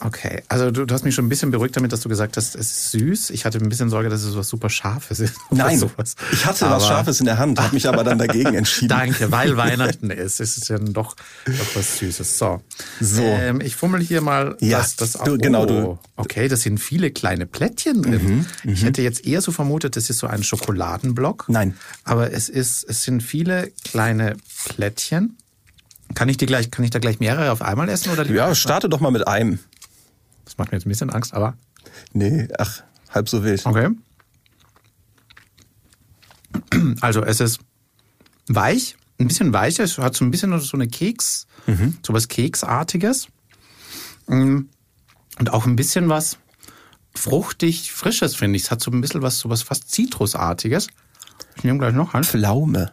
[0.00, 2.54] Okay, also du, du hast mich schon ein bisschen beruhigt damit, dass du gesagt hast,
[2.54, 3.30] es ist süß.
[3.30, 5.34] Ich hatte ein bisschen Sorge, dass es was super Scharfes ist.
[5.50, 5.82] Nein,
[6.30, 8.90] ich hatte was Aber- Scharfes in der Hand, habe mich aber dann dagegen entschieden.
[8.90, 10.38] Danke, weil Weihnachten ist.
[10.38, 12.38] Es ist ja doch, doch was Süßes.
[12.38, 12.62] So.
[13.00, 13.22] So.
[13.24, 17.10] Ähm, ich fummel hier mal Ja, das, das du- genau, du- okay, das sind viele
[17.10, 18.46] kleine Plättchen drin.
[18.62, 21.46] ich hätte jetzt eher so vermutet, das ist so ein Schokoladenblock.
[21.48, 21.74] Nein.
[22.04, 24.36] Aber es ist, es sind viele kleine
[24.78, 25.36] Plättchen.
[26.14, 28.24] Kann ich die gleich, kann ich da gleich mehrere auf einmal essen oder?
[28.30, 29.58] Ja, starte doch mal mit einem.
[30.44, 31.56] Das macht mir jetzt ein bisschen Angst, aber
[32.12, 33.66] Nee, ach, halb so wild.
[33.66, 33.88] Okay.
[37.00, 37.58] Also es ist
[38.46, 41.48] weich, ein bisschen weicher, es hat so ein bisschen so eine Keks,
[42.06, 43.26] so was Keksartiges.
[44.28, 44.60] Mm,
[45.40, 46.38] Und auch ein bisschen was
[47.16, 48.62] fruchtig Frisches, finde ich.
[48.64, 50.86] Es hat so ein bisschen was, so was fast Zitrusartiges.
[51.56, 52.22] Ich nehme gleich noch einen.
[52.22, 52.92] Pflaume.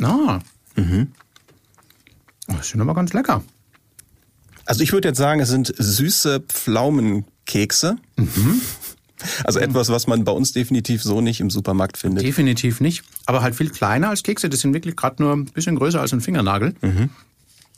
[0.00, 0.38] Ah.
[0.76, 3.42] Oh, das sind aber ganz lecker.
[4.66, 7.96] Also ich würde jetzt sagen, es sind süße Pflaumenkekse.
[9.44, 12.24] Also etwas, was man bei uns definitiv so nicht im Supermarkt findet.
[12.24, 13.04] Definitiv nicht.
[13.26, 14.48] Aber halt viel kleiner als Kekse.
[14.48, 16.74] Die sind wirklich gerade nur ein bisschen größer als ein Fingernagel.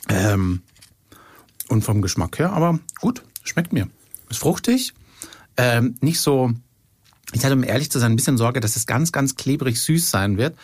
[0.09, 0.61] Ähm,
[1.67, 3.89] und vom Geschmack her, aber gut, schmeckt mir.
[4.29, 4.93] Ist fruchtig.
[5.57, 6.51] Ähm, nicht so.
[7.33, 10.09] Ich hatte, um ehrlich zu sein, ein bisschen Sorge, dass es ganz, ganz klebrig süß
[10.09, 10.55] sein wird.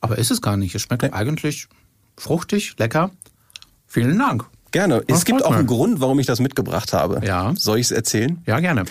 [0.00, 0.74] Aber ist es gar nicht.
[0.74, 1.68] Es schmeckt eigentlich
[2.16, 3.10] fruchtig, lecker.
[3.86, 4.44] Vielen Dank.
[4.70, 5.02] Gerne.
[5.06, 5.68] Das Es gibt auch einen mich.
[5.68, 7.20] Grund, warum ich das mitgebracht habe.
[7.26, 7.52] Ja.
[7.56, 8.42] Soll ich es erzählen?
[8.46, 8.84] Ja, gerne.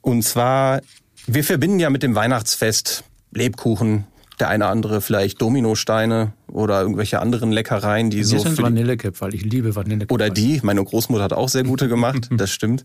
[0.00, 0.80] Und zwar,
[1.26, 4.06] wir verbinden ja mit dem Weihnachtsfest Lebkuchen,
[4.40, 9.34] der eine andere vielleicht Dominosteine oder irgendwelche anderen Leckereien, die Hier so sind Vanillekipferl.
[9.34, 10.14] Ich liebe Vanillekipferl.
[10.14, 10.60] oder die.
[10.62, 12.84] Meine Großmutter hat auch sehr gute gemacht, das stimmt.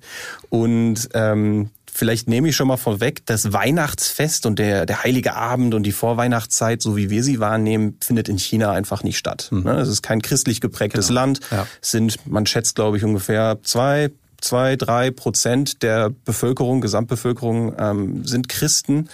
[0.50, 5.74] Und ähm, vielleicht nehme ich schon mal vorweg, das Weihnachtsfest und der, der heilige Abend
[5.74, 9.50] und die Vorweihnachtszeit, so wie wir sie wahrnehmen, findet in China einfach nicht statt.
[9.52, 9.74] Ne?
[9.74, 11.40] Es ist kein christlich geprägtes Land.
[11.52, 11.68] Ja.
[11.82, 18.50] Sind, man schätzt, glaube ich, ungefähr zwei, zwei, drei Prozent der Bevölkerung, Gesamtbevölkerung ähm, sind
[18.50, 19.10] Christen.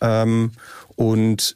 [0.00, 0.52] Ähm,
[0.96, 1.54] und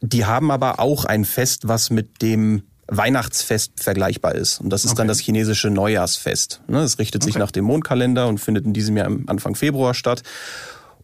[0.00, 4.60] die haben aber auch ein Fest, was mit dem Weihnachtsfest vergleichbar ist.
[4.60, 6.60] Und das ist dann das chinesische Neujahrsfest.
[6.68, 7.40] Ne, Es richtet sich Okay.
[7.40, 10.22] nach dem Mondkalender und findet in diesem Jahr im Anfang Februar statt.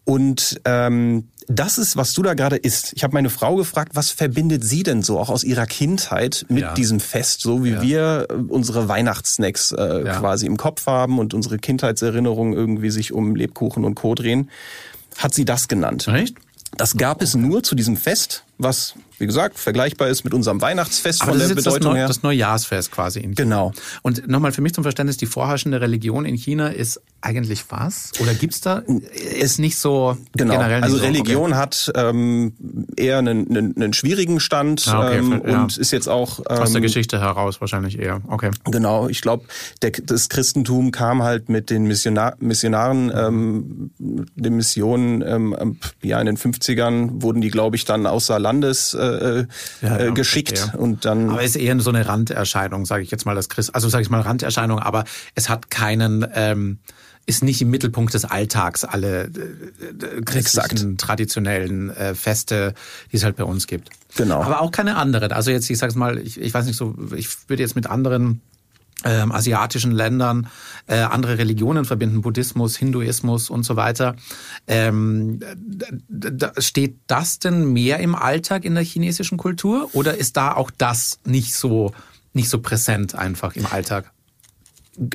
[0.05, 2.93] Und ähm, das ist, was du da gerade isst.
[2.95, 6.63] Ich habe meine Frau gefragt, was verbindet sie denn so auch aus ihrer Kindheit mit
[6.63, 6.75] Ja.
[6.75, 10.19] diesem Fest, so wie wir äh, unsere Weihnachtssnacks äh, Ja.
[10.21, 14.15] quasi im Kopf haben und unsere Kindheitserinnerungen irgendwie sich um Lebkuchen und Co.
[14.15, 14.51] drehen,
[15.19, 16.09] hat sie das genannt.
[16.09, 16.37] Echt?
[16.77, 21.23] Das gab es nur zu diesem Fest, was, wie gesagt, vergleichbar ist mit unserem Weihnachtsfest
[21.23, 22.09] Aber von das der ist jetzt das, Bedeutung Neu her.
[22.09, 23.43] das Neujahrsfest quasi in China.
[23.43, 23.73] Genau.
[24.03, 28.13] Und nochmal für mich zum Verständnis, die vorherrschende Religion in China ist eigentlich was?
[28.21, 28.83] Oder gibt's da,
[29.39, 30.55] ist nicht so Genau.
[30.55, 32.53] generell nicht also so, Religion hat ähm,
[32.97, 35.63] eher einen, einen, einen schwierigen Stand Ah, okay, ähm, ja.
[35.63, 36.55] und ist jetzt auch Okay.
[36.61, 38.21] Aus der ähm, Geschichte heraus wahrscheinlich eher.
[38.29, 38.51] Okay.
[38.65, 39.45] Genau, ich glaube,
[39.81, 46.37] das Christentum kam halt mit den Missionar Missionaren, ähm, den Missionen, ähm, ja in den
[46.37, 49.47] 50ern wurden die, glaube ich, dann außer Landes äh,
[49.81, 50.81] Ja, äh, ja, geschickt verstehe.
[50.81, 53.89] und dann Aber ist eher so eine Randerscheinung, sage ich jetzt mal, das Christ, also
[53.89, 56.79] sage ich mal Randerscheinung, aber es hat keinen, ähm,
[57.25, 62.75] ist nicht im Mittelpunkt des Alltags alle äh, äh, christlichen traditionellen äh, Feste,
[63.13, 63.91] die es halt bei uns gibt.
[64.17, 64.43] Genau.
[64.43, 65.33] Aber auch keine anderen.
[65.33, 68.41] Also jetzt, ich sag's mal, ich, ich weiß nicht so, ich würde jetzt mit anderen
[69.05, 70.49] ähm, asiatischen Ländern
[70.87, 74.17] äh, andere Religionen verbinden, Buddhismus, Hinduismus und so weiter.
[74.67, 80.37] Ähm, d- d- steht das denn mehr im Alltag in der chinesischen Kultur oder ist
[80.37, 81.93] da auch das nicht so
[82.35, 84.11] nicht so präsent einfach im Alltag?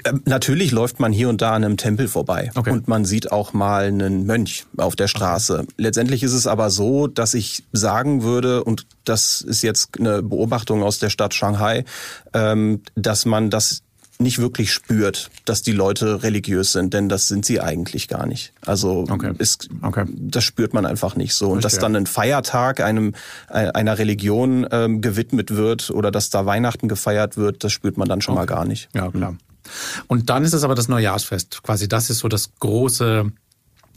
[0.05, 2.71] Ähm, Natürlich läuft man hier und da an einem Tempel vorbei Okay.
[2.71, 5.65] und man sieht auch mal einen Mönch auf der Straße.
[5.77, 10.81] Letztendlich ist es aber so, dass ich sagen würde, und das ist jetzt eine Beobachtung
[10.83, 11.85] aus der Stadt Shanghai,
[12.33, 13.83] ähm, dass man das
[14.19, 18.51] nicht wirklich spürt, dass die Leute religiös sind, denn das sind sie eigentlich gar nicht.
[18.65, 19.31] Also Okay.
[19.37, 20.05] ist, Okay.
[20.09, 21.49] das spürt man einfach nicht so.
[21.51, 23.13] Und dass dann ein Feiertag einem
[23.47, 28.09] äh, einer Religion ähm, gewidmet wird oder dass da Weihnachten gefeiert wird, das spürt man
[28.09, 28.89] dann schon mal gar nicht.
[28.95, 29.35] Ja, klar.
[30.07, 31.63] Und dann ist es aber das Neujahrsfest.
[31.63, 33.31] Quasi das ist so das große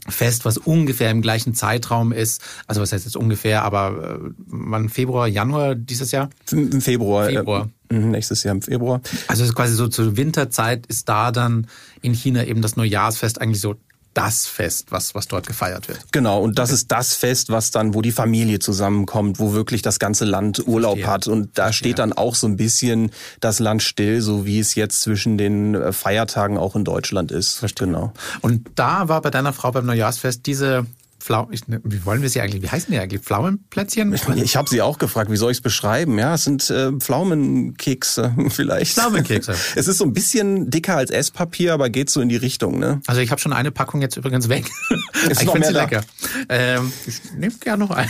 [0.07, 2.41] Fest, was ungefähr im gleichen Zeitraum ist.
[2.65, 6.29] Also was heißt jetzt ungefähr, aber äh, wann Februar, Januar dieses Jahr?
[6.51, 7.27] Im Februar.
[7.27, 7.69] Februar.
[7.89, 9.01] Äh, mhm, nächstes Jahr im Februar.
[9.27, 11.67] Also es ist quasi so zur Winterzeit ist da dann
[12.01, 13.75] in China eben das Neujahrsfest eigentlich so
[14.13, 15.99] das Fest, was, was dort gefeiert wird.
[16.11, 19.99] Genau, und das ist das Fest, was dann, wo die Familie zusammenkommt, wo wirklich das
[19.99, 21.13] ganze Land Urlaub Verstehe.
[21.13, 21.27] hat.
[21.27, 25.01] Und da steht dann auch so ein bisschen das Land still, so wie es jetzt
[25.01, 27.63] zwischen den äh, Feiertagen auch in Deutschland ist.
[27.75, 28.13] Genau.
[28.41, 30.85] Und da war bei deiner Frau beim Neujahrsfest diese
[31.21, 33.21] Flau ich, ne, wie wollen wir sie eigentlich, wie heißen die eigentlich?
[33.21, 34.11] Pflaumenplätzchen?
[34.37, 36.17] Ich habe sie auch gefragt, wie soll ich es beschreiben?
[36.17, 38.93] Ja, es sind äh, Pflaumenkekse vielleicht.
[38.93, 39.53] Pflaumenkekse.
[39.75, 43.01] Es ist so ein bisschen dicker als Esspapier, aber geht so in die Richtung, ne?
[43.05, 44.65] Also ich habe schon eine Packung jetzt übrigens weg.
[45.29, 46.01] Ist ich finde sie lecker.
[46.49, 48.09] Ähm, ich nehme gerne noch ein.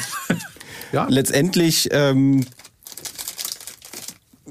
[0.94, 1.06] ja.
[1.10, 2.46] Letztendlich ähm,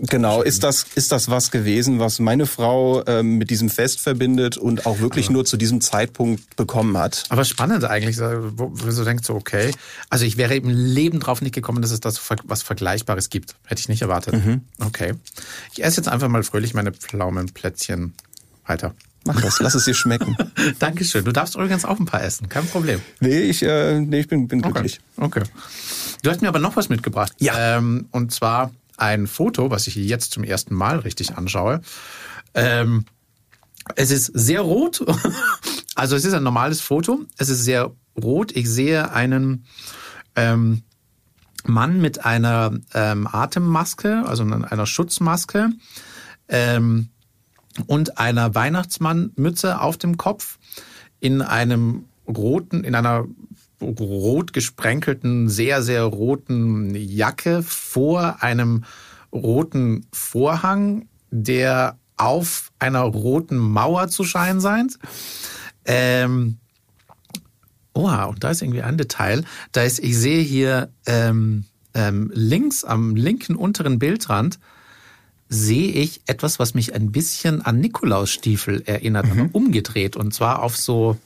[0.03, 4.57] Genau, ist das, ist das was gewesen, was meine Frau ähm, mit diesem Fest verbindet
[4.57, 7.25] und auch wirklich nur zu diesem Zeitpunkt bekommen hat?
[7.29, 8.25] Aber spannend eigentlich, so,
[8.57, 9.73] wo du so denkst, so, okay.
[10.09, 13.55] Also ich wäre im Leben drauf nicht gekommen, dass es das was Vergleichbares gibt.
[13.65, 14.35] Hätte ich nicht erwartet.
[14.35, 14.63] Mhm.
[14.79, 15.15] Okay.
[15.73, 18.15] Ich esse jetzt einfach mal fröhlich meine Pflaumenplätzchen
[18.67, 18.95] weiter.
[19.25, 20.35] Mach das, lass es dir schmecken.
[20.79, 21.25] Dankeschön.
[21.25, 22.49] Du darfst übrigens auch ein paar essen.
[22.49, 23.03] Kein Problem.
[23.21, 24.73] Nee, ich, äh, nee, ich bin, bin Okay.
[24.73, 25.01] glücklich.
[25.19, 25.43] okay.
[26.23, 27.33] Du hast mir aber noch was mitgebracht.
[27.39, 27.77] Ja.
[27.77, 31.81] Ähm, und zwar ein Foto, was ich jetzt zum ersten Mal richtig anschaue.
[32.55, 33.05] Ähm,
[33.97, 35.05] es ist sehr rot.
[35.97, 37.27] Also es ist ein normales Foto.
[37.37, 38.53] Es ist sehr rot.
[38.57, 39.67] Ich sehe einen
[40.35, 40.83] ähm,
[41.67, 45.71] Mann mit einer ähm, Atemmaske, also einer Schutzmaske
[46.49, 47.11] ähm,
[47.87, 50.59] und einer Weihnachtsmannmütze auf dem Kopf
[51.19, 53.27] in einem roten, in einer
[53.81, 58.85] rot gesprenkelten, sehr, sehr roten Jacke vor einem
[59.33, 64.99] roten Vorhang, der auf einer roten Mauer zu scheinen scheint.
[65.85, 66.59] Ähm,
[67.93, 69.45] Oha, und da ist irgendwie ein Detail.
[69.73, 71.65] Da ist, ich sehe hier ähm,
[71.95, 74.59] ähm, links am linken unteren Bildrand
[75.49, 80.15] sehe ich etwas, was mich ein bisschen an Nikolausstiefel erinnert, aber umgedreht.
[80.15, 81.17] Und zwar auf so,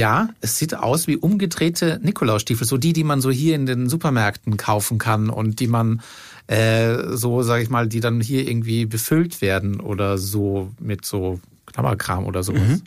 [0.00, 3.88] ja, es sieht aus wie umgedrehte Nikolausstiefel, so die, die man so hier in den
[3.88, 6.00] Supermärkten kaufen kann und die man
[6.46, 11.38] äh, so, sage ich mal, die dann hier irgendwie befüllt werden oder so mit so
[11.66, 12.82] Klammerkram oder sowas.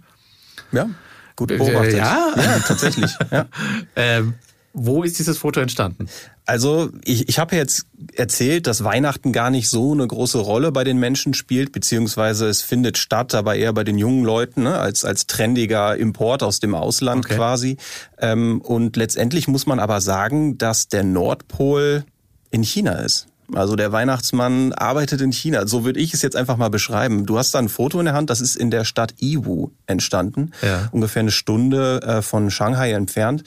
[0.71, 0.89] Ja,
[1.35, 1.93] gut Äh, beobachtet.
[1.97, 2.33] ja?
[2.35, 3.11] ja tatsächlich.
[3.31, 3.45] Ja.
[3.95, 4.33] Ähm,
[4.73, 6.07] wo ist dieses Foto entstanden?
[6.45, 10.83] Also ich, ich habe jetzt erzählt, dass Weihnachten gar nicht so eine große Rolle bei
[10.83, 15.05] den Menschen spielt, beziehungsweise es findet statt, aber eher bei den jungen Leuten, ne, als,
[15.05, 17.35] als trendiger Import aus dem Ausland Okay.
[17.35, 17.77] quasi.
[18.17, 22.03] Ähm, und letztendlich muss man aber sagen, dass der Nordpol
[22.49, 23.27] in China ist.
[23.53, 25.67] Also der Weihnachtsmann arbeitet in China.
[25.67, 27.25] So würde ich es jetzt einfach mal beschreiben.
[27.25, 30.51] Du hast da ein Foto in der Hand, das ist in der Stadt Yiwu entstanden,
[30.61, 30.89] Ja.
[30.91, 33.43] ungefähr eine Stunde äh, von Shanghai entfernt.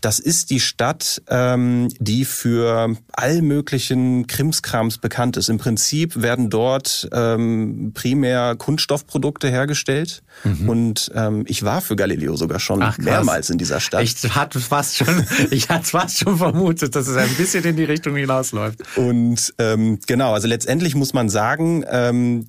[0.00, 5.48] Das ist die Stadt, ähm, die für all möglichen Krimskrams bekannt ist.
[5.48, 10.22] Im Prinzip werden dort ähm, primär Kunststoffprodukte hergestellt.
[10.66, 12.86] Und ähm, ich war für Galileo sogar schon Mhm.
[12.86, 14.02] Ach, mehrmals in dieser Stadt.
[14.02, 17.84] Ich hatte fast schon, ich hatte fast schon vermutet, dass es ein bisschen in die
[17.84, 18.78] Richtung hinausläuft.
[18.96, 22.46] Und ähm, genau, also letztendlich muss man sagen, ähm,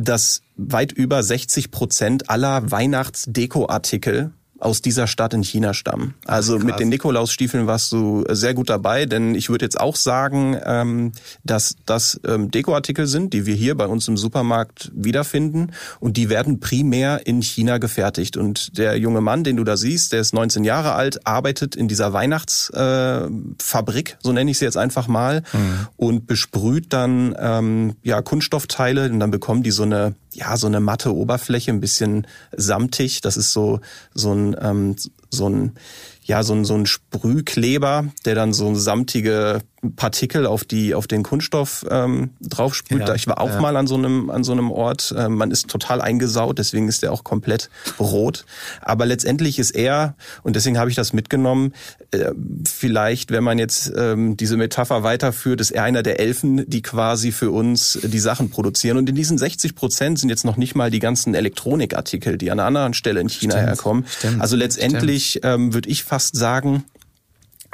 [0.00, 6.14] dass weit über 60 Prozent aller Weihnachtsdekoartikel aus dieser Stadt in China stammen.
[6.26, 9.96] Also Ach, mit den Nikolausstiefeln warst du sehr gut dabei, denn ich würde jetzt auch
[9.96, 11.12] sagen, ähm,
[11.44, 16.28] dass das ähm, Dekoartikel sind, die wir hier bei uns im Supermarkt wiederfinden und die
[16.28, 18.36] werden primär in China gefertigt.
[18.36, 21.88] Und der junge Mann, den du da siehst, der ist 19 Jahre alt, arbeitet in
[21.88, 25.88] dieser Weihnachtsfabrik, äh, so nenne ich sie jetzt einfach mal, mhm.
[25.96, 30.80] und besprüht dann ähm, ja Kunststoffteile und dann bekommen die so eine ja so eine
[30.80, 32.26] matte Oberfläche, ein bisschen
[32.56, 33.20] samtig.
[33.20, 33.80] Das ist so
[34.14, 34.96] so ein ähm,
[35.30, 35.74] so ein
[36.22, 39.60] ja so ein so ein Sprühkleber, der dann so samtige
[39.96, 43.08] Partikel auf die auf den Kunststoff ähm, draufsprüht.
[43.08, 43.60] Ja, ich war auch ja.
[43.60, 45.14] mal an so einem an so einem Ort.
[45.16, 48.44] Ähm, man ist total eingesaut, deswegen ist der auch komplett rot.
[48.82, 51.72] Aber letztendlich ist er und deswegen habe ich das mitgenommen.
[52.10, 52.32] Äh,
[52.68, 57.32] vielleicht, wenn man jetzt ähm, diese Metapher weiterführt, ist er einer der Elfen, die quasi
[57.32, 58.98] für uns die Sachen produzieren.
[58.98, 62.60] Und in diesen 60 Prozent sind jetzt noch nicht mal die ganzen Elektronikartikel, die an
[62.60, 64.04] einer anderen Stelle in China stimmt, herkommen.
[64.06, 66.84] Stimmt, also letztendlich ähm, würde ich fast sagen,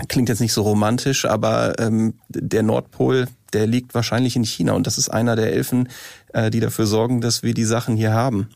[0.08, 4.86] Klingt jetzt nicht so romantisch, aber ähm, der Nordpol, der liegt wahrscheinlich in China und
[4.86, 5.88] das ist einer der Elfen,
[6.34, 8.48] äh, die dafür sorgen, dass wir die Sachen hier haben.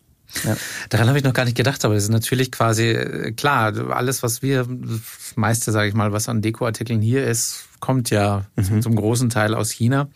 [0.44, 0.56] Ja.
[0.90, 4.22] Daran habe ich noch gar nicht gedacht, aber es ist natürlich quasi äh, klar, alles,
[4.22, 8.64] was wir, das meiste, sage ich mal, was an Dekoartikeln hier ist, kommt ja mhm.
[8.64, 10.08] zum, zum, großen Teil aus China.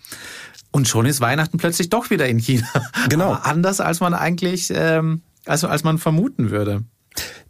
[0.70, 2.68] Und schon ist Weihnachten plötzlich doch wieder in China.
[3.08, 3.32] Genau.
[3.32, 6.84] Aber anders als man eigentlich, ähm, also als man vermuten würde.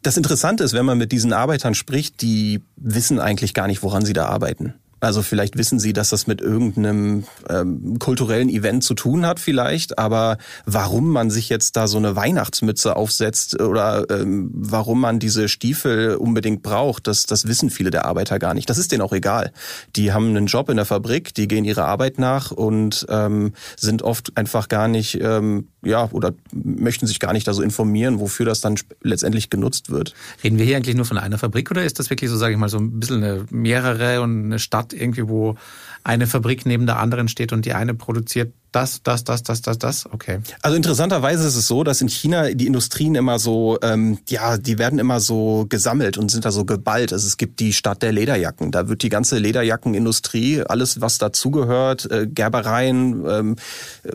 [0.03, 4.05] Das Interessante ist, wenn man mit diesen Arbeitern spricht, die wissen eigentlich gar nicht, woran
[4.05, 4.75] sie da arbeiten.
[5.05, 9.99] Also vielleicht wissen Sie, dass das mit irgendeinem ähm, kulturellen Event zu tun hat vielleicht,
[9.99, 15.49] aber warum man sich jetzt da so eine Weihnachtsmütze aufsetzt oder ähm, warum man diese
[15.49, 18.71] Stiefel unbedingt braucht, das, das wissen viele der Arbeiter gar nicht.
[18.71, 19.53] Das ist denen auch egal.
[19.95, 24.03] Die haben einen Job in der Fabrik, die gehen ihrer Arbeit nach und ähm, sind
[24.03, 28.47] oft einfach gar nicht, ähm, ja, oder möchten sich gar nicht da so informieren, wofür
[28.47, 30.15] das dann letztendlich genutzt wird.
[30.43, 32.59] Reden wir hier eigentlich nur von einer Fabrik oder ist das wirklich so, sage ich
[32.59, 35.57] mal, so ein bisschen eine mehrere und eine Stadt irgendwie, wo
[36.03, 39.79] eine Fabrik neben der anderen steht und die eine produziert das, das, das, das, das,
[39.79, 40.41] das, okay.
[40.63, 44.79] Also interessanterweise ist es so, dass in China die Industrien immer so, ähm, ja, die
[44.79, 47.13] werden immer so gesammelt und sind da so geballt.
[47.13, 48.73] Also es gibt die Stadt der Lederjacken.
[48.73, 53.57] Da wird die ganze Lederjackenindustrie, alles was dazugehört, äh, Gerbereien, ähm,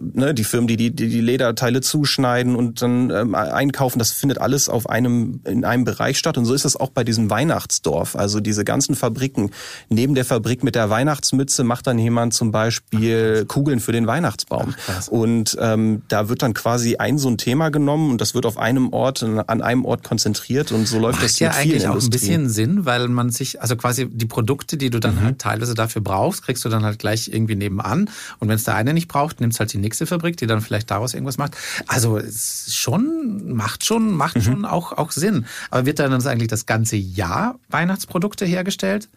[0.02, 4.68] ne, die Firmen, die, die die Lederteile zuschneiden und dann ähm, einkaufen, das findet alles
[4.68, 6.38] auf einem in einem Bereich statt.
[6.38, 8.18] Und so ist es auch bei diesem Weihnachtsdorf.
[8.18, 9.52] Also diese ganzen Fabriken.
[9.88, 14.49] Neben der Fabrik mit der Weihnachtsmütze macht dann jemand zum Beispiel Kugeln für den Weihnachtsbaum.
[14.50, 14.76] Weihnachtsbaum.
[14.88, 18.46] Ach, und ähm, da wird dann quasi ein so ein Thema genommen und das wird
[18.46, 22.02] auf einem Ort, an einem Ort konzentriert und so läuft Macht das ja eigentlich auch
[22.02, 25.24] ein bisschen Sinn, weil man sich, also quasi die Produkte, die du dann mhm.
[25.24, 28.10] halt teilweise dafür brauchst, kriegst du dann halt gleich irgendwie nebenan.
[28.40, 30.92] Und wenn es der eine nicht braucht, nimmst halt die nächste Fabrik, die dann vielleicht
[30.92, 31.56] daraus irgendwas macht.
[31.88, 34.42] Also es schon, macht schon, macht mhm.
[34.42, 35.46] schon auch, auch Sinn.
[35.70, 39.10] Aber wird dann eigentlich das ganze Jahr Weihnachtsprodukte hergestellt?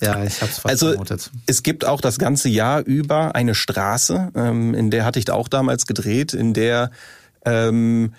[0.00, 1.30] Ja, ich habe es also, vermutet.
[1.46, 5.34] Es gibt auch das ganze Jahr über eine Straße, ähm, in der hatte ich da
[5.34, 6.90] auch damals gedreht, in der
[7.44, 8.12] ähm,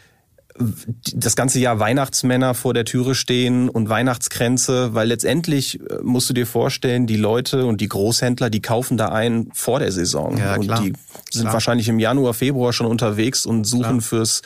[1.14, 6.34] das ganze Jahr Weihnachtsmänner vor der Türe stehen und Weihnachtskränze, weil letztendlich äh, musst du
[6.34, 10.56] dir vorstellen, die Leute und die Großhändler, die kaufen da ein vor der Saison ja,
[10.56, 10.94] und die
[11.32, 11.54] sind klar.
[11.54, 14.02] wahrscheinlich im Januar, Februar schon unterwegs und suchen klar.
[14.02, 14.42] fürs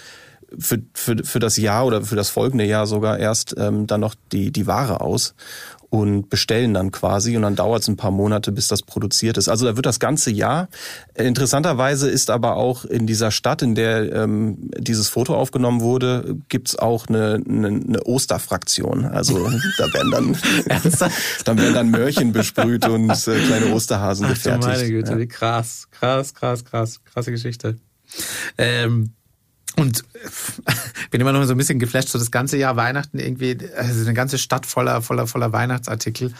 [0.58, 4.16] für, für, für das Jahr oder für das folgende Jahr sogar erst ähm, dann noch
[4.32, 5.36] die, die Ware aus
[5.90, 9.50] und bestellen dann quasi und dann dauert es ein paar Monate, bis das produziert ist.
[9.50, 10.70] Also da wird das ganze Jahr.
[11.16, 16.78] Interessanterweise ist aber auch in dieser Stadt, in der ähm, dieses Foto aufgenommen wurde, gibt's
[16.78, 19.06] auch eine, eine, eine Osterfraktion.
[19.06, 20.38] Also da werden dann,
[21.46, 24.68] dann werden dann Mörchen besprüht und äh, kleine Osterhasen Ach, gefertigt.
[24.68, 25.26] Meine Güte, ja.
[25.26, 27.78] krass, krass, krass, krass, krasse Geschichte.
[28.58, 29.14] Ähm,
[29.80, 30.04] und
[31.12, 34.14] bin immer noch so ein bisschen geflasht, so das ganze Jahr Weihnachten irgendwie, also eine
[34.14, 36.34] ganze Stadt voller, voller, voller Weihnachtsartikel.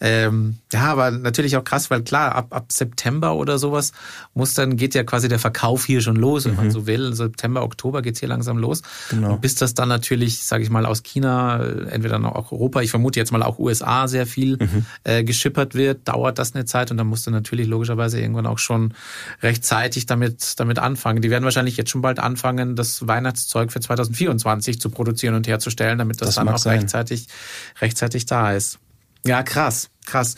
[0.00, 3.92] Ähm, ja, aber natürlich auch krass, weil klar, ab, ab September oder sowas
[4.34, 6.58] muss dann, geht ja quasi der Verkauf hier schon los, wenn mhm.
[6.58, 7.14] man so will.
[7.14, 8.82] September, Oktober geht's hier langsam los.
[9.10, 9.34] Genau.
[9.34, 12.90] Und bis das dann natürlich, sage ich mal, aus China, entweder noch auch Europa, ich
[12.90, 14.86] vermute jetzt mal auch USA sehr viel mhm.
[15.04, 18.58] äh, geschippert wird, dauert das eine Zeit und dann musst du natürlich logischerweise irgendwann auch
[18.58, 18.94] schon
[19.42, 21.22] rechtzeitig damit, damit anfangen.
[21.22, 25.98] Die werden wahrscheinlich jetzt schon bald anfangen, das Weihnachtszeug für 2024 zu produzieren und herzustellen,
[25.98, 27.28] damit das, das dann auch rechtzeitig,
[27.80, 28.78] rechtzeitig da ist.
[29.26, 30.34] Ja, krass, krass.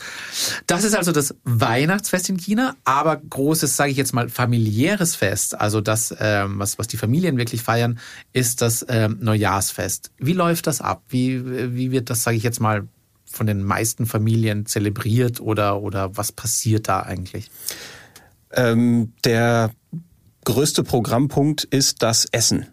[0.65, 5.59] Das ist also das Weihnachtsfest in China, aber großes, sage ich jetzt mal, familiäres Fest,
[5.59, 7.99] also das, ähm, was, was die Familien wirklich feiern,
[8.31, 10.11] ist das ähm, Neujahrsfest.
[10.19, 11.03] Wie läuft das ab?
[11.09, 12.87] Wie, wie wird das, sage ich jetzt mal,
[13.25, 17.51] von den meisten Familien zelebriert oder, oder was passiert da eigentlich?
[18.51, 19.71] Ähm, der
[20.47, 22.67] größte Programmpunkt ist das Essen.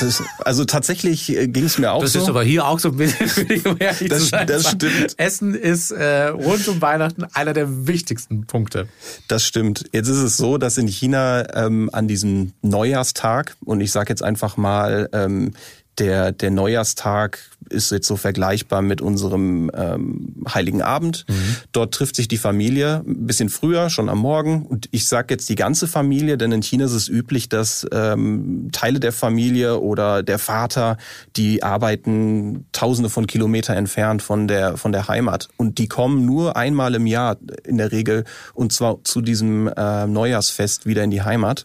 [0.00, 2.20] Das, also tatsächlich äh, ging es mir auch das so.
[2.20, 3.28] Das ist aber hier auch so ein bisschen,
[3.66, 4.46] um ehrlich das, zu sein.
[4.46, 5.18] das stimmt.
[5.18, 8.88] Essen ist äh, rund um Weihnachten einer der wichtigsten Punkte.
[9.28, 9.84] Das stimmt.
[9.92, 14.22] Jetzt ist es so, dass in China ähm, an diesem Neujahrstag, und ich sage jetzt
[14.22, 15.52] einfach mal, ähm,
[15.98, 17.38] der, der Neujahrstag
[17.70, 21.26] ist jetzt so vergleichbar mit unserem ähm, Heiligen Abend.
[21.28, 21.56] Mhm.
[21.72, 24.64] Dort trifft sich die Familie ein bisschen früher, schon am Morgen.
[24.64, 28.70] Und ich sage jetzt die ganze Familie, denn in China ist es üblich, dass ähm,
[28.72, 30.96] Teile der Familie oder der Vater,
[31.36, 35.48] die arbeiten tausende von Kilometer entfernt von der, von der Heimat.
[35.56, 38.24] Und die kommen nur einmal im Jahr in der Regel
[38.54, 41.64] und zwar zu diesem äh, Neujahrsfest wieder in die Heimat.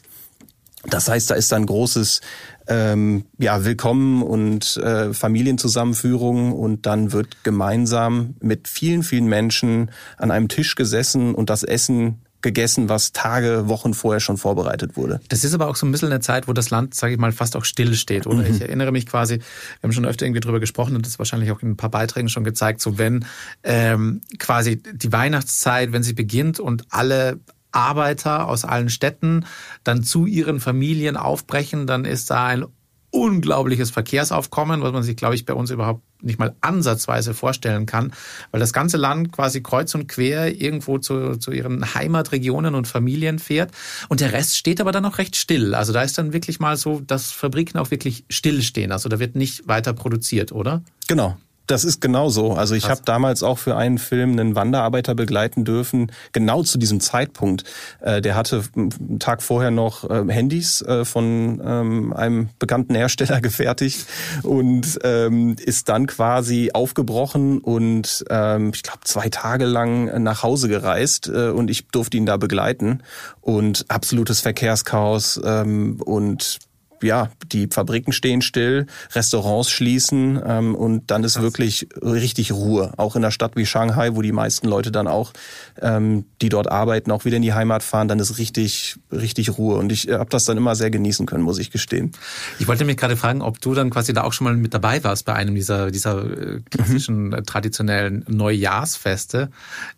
[0.86, 2.20] Das heißt, da ist dann großes
[2.68, 10.32] ähm, ja, Willkommen und äh, Familienzusammenführung und dann wird gemeinsam mit vielen, vielen Menschen an
[10.32, 15.20] einem Tisch gesessen und das Essen gegessen, was Tage, Wochen vorher schon vorbereitet wurde.
[15.30, 17.32] Das ist aber auch so ein bisschen eine Zeit, wo das Land, sage ich mal,
[17.32, 18.28] fast auch still steht.
[18.28, 18.54] Oder mhm.
[18.54, 19.44] ich erinnere mich quasi, wir
[19.82, 22.30] haben schon öfter irgendwie drüber gesprochen und das ist wahrscheinlich auch in ein paar Beiträgen
[22.30, 23.26] schon gezeigt, so wenn
[23.64, 27.40] ähm, quasi die Weihnachtszeit, wenn sie beginnt und alle
[27.74, 29.46] Arbeiter aus allen Städten
[29.84, 32.66] dann zu ihren Familien aufbrechen, dann ist da ein
[33.14, 38.12] unglaubliches Verkehrsaufkommen, was man sich, glaube ich, bei uns überhaupt nicht mal ansatzweise vorstellen kann,
[38.50, 43.38] weil das ganze Land quasi kreuz und quer irgendwo zu, zu ihren Heimatregionen und Familien
[43.38, 43.72] fährt.
[44.10, 45.76] Und der Rest steht aber dann auch recht still.
[45.76, 48.92] Also da ist dann wirklich mal so, dass Fabriken auch wirklich stillstehen.
[48.92, 50.82] Also da wird nicht weiter produziert, oder?
[51.08, 51.38] Genau.
[51.68, 52.54] Das ist genau so.
[52.54, 57.00] Also ich habe damals auch für einen Film einen Wanderarbeiter begleiten dürfen, genau zu diesem
[57.00, 57.64] Zeitpunkt.
[58.02, 63.40] Äh, der hatte einen Tag vorher noch äh, Handys äh, von ähm, einem bekannten Hersteller
[63.42, 64.06] gefertigt
[64.44, 70.68] und ähm, ist dann quasi aufgebrochen und ähm, ich glaube zwei Tage lang nach Hause
[70.68, 73.04] gereist äh, und ich durfte ihn da begleiten
[73.40, 76.60] und absolutes Verkehrschaos ähm, und
[77.04, 81.44] ja, die Fabriken stehen still, Restaurants schließen ähm, und dann ist Krass.
[81.44, 82.94] wirklich richtig Ruhe.
[82.98, 85.34] Auch in einer Stadt wie Shanghai, wo die meisten Leute dann auch,
[85.82, 89.78] ähm, die dort arbeiten, auch wieder in die Heimat fahren, dann ist richtig, richtig Ruhe.
[89.78, 92.12] Und ich habe das dann immer sehr genießen können, muss ich gestehen.
[92.60, 95.04] Ich wollte mich gerade fragen, ob du dann quasi da auch schon mal mit dabei
[95.04, 97.46] warst bei einem dieser, dieser äh, klassischen, mhm.
[97.46, 99.50] traditionellen Neujahrsfeste.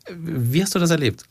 [0.10, 1.26] Wie hast du das erlebt?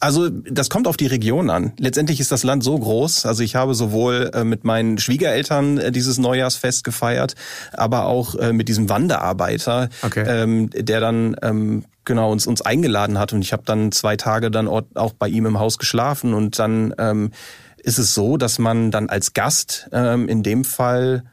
[0.00, 1.72] Also das kommt auf die Region an.
[1.78, 3.26] Letztendlich ist das Land so groß.
[3.26, 7.34] Also ich habe sowohl äh, mit meinen Schwiegereltern äh, dieses Neujahrsfest gefeiert,
[7.74, 10.24] aber auch äh, mit diesem Wanderarbeiter, okay.
[10.26, 14.50] ähm, der dann ähm, genau uns uns eingeladen hat und ich habe dann zwei Tage
[14.50, 17.30] dann auch bei ihm im Haus geschlafen und dann ähm,
[17.76, 21.24] ist es so, dass man dann als Gast ähm, in dem Fall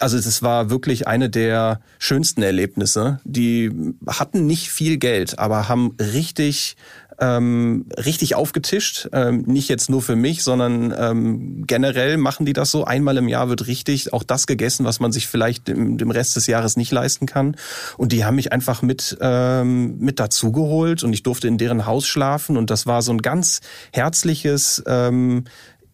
[0.00, 3.20] also es war wirklich eine der schönsten Erlebnisse.
[3.24, 3.70] Die
[4.06, 6.76] hatten nicht viel Geld, aber haben richtig
[7.18, 9.08] ähm, richtig aufgetischt.
[9.12, 12.84] Ähm, nicht jetzt nur für mich, sondern ähm, generell machen die das so.
[12.84, 16.36] Einmal im Jahr wird richtig auch das gegessen, was man sich vielleicht im, dem Rest
[16.36, 17.56] des Jahres nicht leisten kann.
[17.96, 22.06] Und die haben mich einfach mit, ähm, mit dazugeholt und ich durfte in deren Haus
[22.06, 22.56] schlafen.
[22.56, 23.60] Und das war so ein ganz
[23.92, 25.44] herzliches, ähm,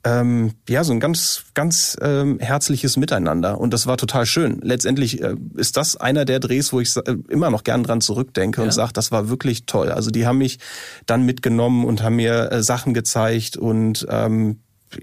[0.04, 3.60] ähm, ja, so ein ganz, ganz ähm, herzliches Miteinander.
[3.60, 4.60] Und das war total schön.
[4.62, 8.60] Letztendlich äh, ist das einer der Drehs, wo ich äh, immer noch gern dran zurückdenke
[8.60, 8.64] ja.
[8.64, 9.90] und sage, das war wirklich toll.
[9.90, 10.58] Also die haben mich
[11.06, 14.58] dann mitgenommen und haben mir äh, Sachen gezeigt und ähm,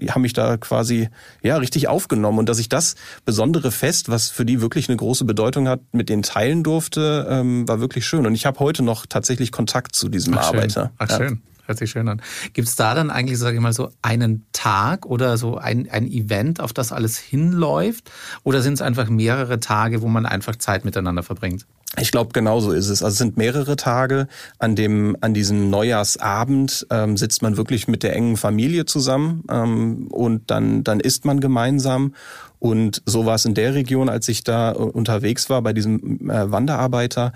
[0.08, 1.08] haben mich da quasi
[1.42, 2.94] ja richtig aufgenommen und dass ich das
[3.24, 7.66] besondere Fest, was für die wirklich eine große Bedeutung hat, mit denen teilen durfte, ähm,
[7.66, 8.26] war wirklich schön.
[8.26, 10.82] Und ich habe heute noch tatsächlich Kontakt zu diesem Ach, Arbeiter.
[10.82, 10.90] Schön.
[10.98, 11.16] Ach ja.
[11.16, 11.42] schön.
[11.70, 12.20] Hört sich schön an.
[12.52, 16.08] Gibt es da dann eigentlich, sage ich mal, so einen Tag oder so ein, ein
[16.08, 18.10] Event, auf das alles hinläuft?
[18.42, 21.66] Oder sind es einfach mehrere Tage, wo man einfach Zeit miteinander verbringt?
[21.96, 23.04] Ich glaube, genauso ist es.
[23.04, 24.26] Also es sind mehrere Tage.
[24.58, 30.08] An dem, an diesem Neujahrsabend ähm, sitzt man wirklich mit der engen Familie zusammen ähm,
[30.08, 32.16] und dann, dann isst man gemeinsam.
[32.58, 36.28] Und so war es in der Region, als ich da äh, unterwegs war bei diesem
[36.28, 37.32] äh, Wanderarbeiter.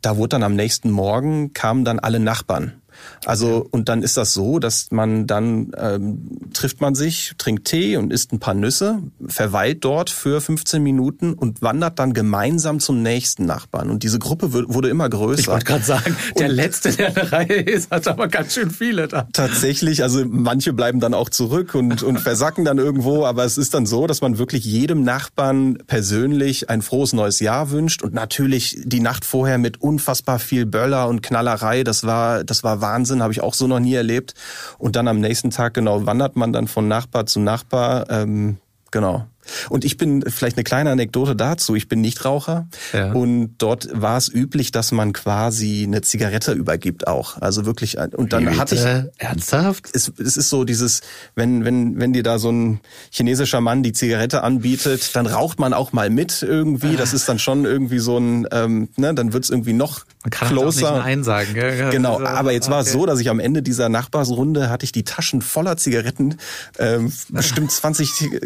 [0.00, 2.80] Da wurde dann am nächsten Morgen kamen dann alle Nachbarn
[3.26, 7.96] also und dann ist das so, dass man dann ähm, trifft man sich, trinkt Tee
[7.96, 13.02] und isst ein paar Nüsse, verweilt dort für 15 Minuten und wandert dann gemeinsam zum
[13.02, 13.90] nächsten Nachbarn.
[13.90, 15.40] Und diese Gruppe wurde immer größer.
[15.40, 18.54] Ich wollte gerade sagen, der und letzte, der in der Reihe ist, hat aber ganz
[18.54, 19.28] schön viele da.
[19.32, 23.74] Tatsächlich, also manche bleiben dann auch zurück und, und versacken dann irgendwo, aber es ist
[23.74, 28.78] dann so, dass man wirklich jedem Nachbarn persönlich ein frohes neues Jahr wünscht und natürlich
[28.84, 33.32] die Nacht vorher mit unfassbar viel Böller und Knallerei, das war das war Wahnsinn, habe
[33.32, 34.34] ich auch so noch nie erlebt.
[34.78, 38.10] Und dann am nächsten Tag genau wandert man dann von Nachbar zu Nachbar.
[38.10, 38.58] Ähm,
[38.90, 39.26] genau.
[39.68, 41.74] Und ich bin vielleicht eine kleine Anekdote dazu.
[41.74, 43.12] Ich bin Nichtraucher Ja.
[43.12, 47.40] und dort war es üblich, dass man quasi eine Zigarette übergibt auch.
[47.40, 49.12] Also wirklich und dann Wie hatte ich bitte?
[49.18, 49.88] Ernsthaft?
[49.92, 51.00] es, es ist so dieses,
[51.34, 52.80] wenn, wenn, wenn dir da so ein
[53.10, 56.96] chinesischer Mann die Zigarette anbietet, dann raucht man auch mal mit irgendwie.
[56.96, 60.48] Das ist dann schon irgendwie so ein, ähm, ne, dann wird's irgendwie noch Man kann
[60.48, 60.92] halt auch closer.
[60.94, 61.54] nicht Nein sagen.
[61.54, 61.90] Gell?
[61.90, 62.98] Genau, Also, aber jetzt war es okay.
[62.98, 66.36] so, dass ich am Ende dieser Nachbarsrunde hatte ich die Taschen voller Zigaretten,
[66.78, 68.40] ähm, bestimmt 20 Zig-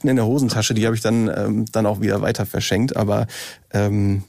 [0.00, 2.96] Zigaretten in der Hosentasche, die habe ich dann ähm, dann auch wieder weiter verschenkt.
[2.96, 3.26] Aber
[3.72, 4.24] ähm,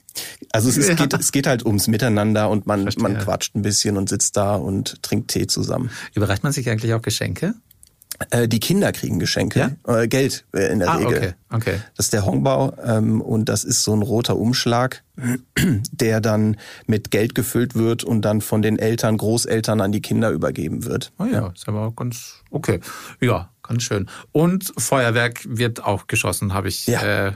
[0.52, 0.96] also es, ist, Ja.
[0.96, 3.04] geht, es geht halt ums Miteinander und man, Verstehe.
[3.04, 5.90] man quatscht ein bisschen und sitzt da und trinkt Tee zusammen.
[6.14, 7.54] Überreicht man sich eigentlich auch Geschenke?
[8.30, 11.18] Äh, die Kinder kriegen Geschenke, äh, Geld äh, in der Ah, Regel.
[11.18, 11.80] okay, okay.
[11.96, 15.02] Das ist der Hongbao ähm, und das ist so ein roter Umschlag,
[15.92, 20.30] der dann mit Geld gefüllt wird und dann von den Eltern, Großeltern an die Kinder
[20.30, 21.12] übergeben wird.
[21.18, 22.80] Oh ja, ist aber auch ganz okay.
[23.22, 24.10] Ja, ganz schön.
[24.32, 26.88] Und Feuerwerk wird auch geschossen, habe ich.
[26.88, 27.02] Ja.
[27.02, 27.32] Äh,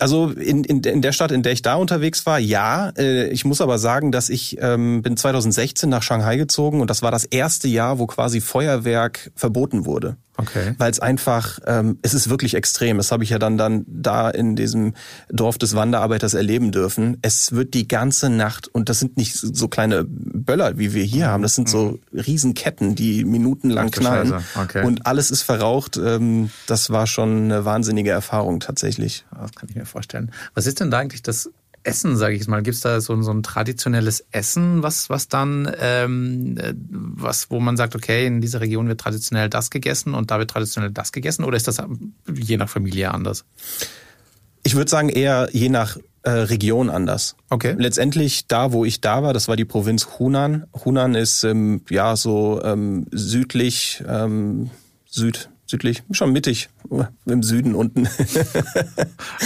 [0.00, 2.90] Also in, in, in der Stadt, in der ich da unterwegs war, ja.
[2.98, 7.02] Äh, ich muss aber sagen, dass ich ähm, bin 2016 nach Shanghai gezogen und das
[7.02, 10.16] war das erste Jahr, wo quasi Feuerwerk verboten wurde.
[10.40, 10.74] Okay.
[10.78, 12.96] Weil es einfach, ähm, es ist wirklich extrem.
[12.96, 14.94] Das habe ich ja dann dann da in diesem
[15.28, 17.18] Dorf des Wanderarbeiters erleben dürfen.
[17.22, 21.28] Es wird die ganze Nacht und das sind nicht so kleine Böller, wie wir hier
[21.28, 21.42] haben.
[21.42, 24.34] Das sind so Riesenketten, die minutenlang knallen.
[24.54, 24.84] Okay.
[24.84, 25.96] Und alles ist verraucht.
[25.96, 29.24] Ähm, das war schon eine wahnsinnige Erfahrung tatsächlich.
[29.30, 30.30] Das kann ich mir vorstellen.
[30.54, 31.50] Was ist denn da eigentlich das
[31.82, 32.62] Essen, sage ich mal?
[32.62, 37.60] Gibt es da so, so ein traditionelles Essen, was, was dann, ähm, äh, was, wo
[37.60, 41.12] man sagt, okay, in dieser Region wird traditionell das gegessen und da wird traditionell das
[41.12, 41.44] gegessen?
[41.44, 41.82] Oder ist das
[42.32, 43.44] je nach Familie anders?
[44.62, 47.36] Ich würde sagen eher je nach äh, Region anders.
[47.48, 47.74] Okay.
[47.78, 50.66] Letztendlich da, wo ich da war, das war die Provinz Hunan.
[50.84, 54.70] Hunan ist ähm, ja so ähm, südlich, ähm,
[55.06, 56.68] süd, südlich, schon mittig,
[57.26, 58.08] im Süden unten.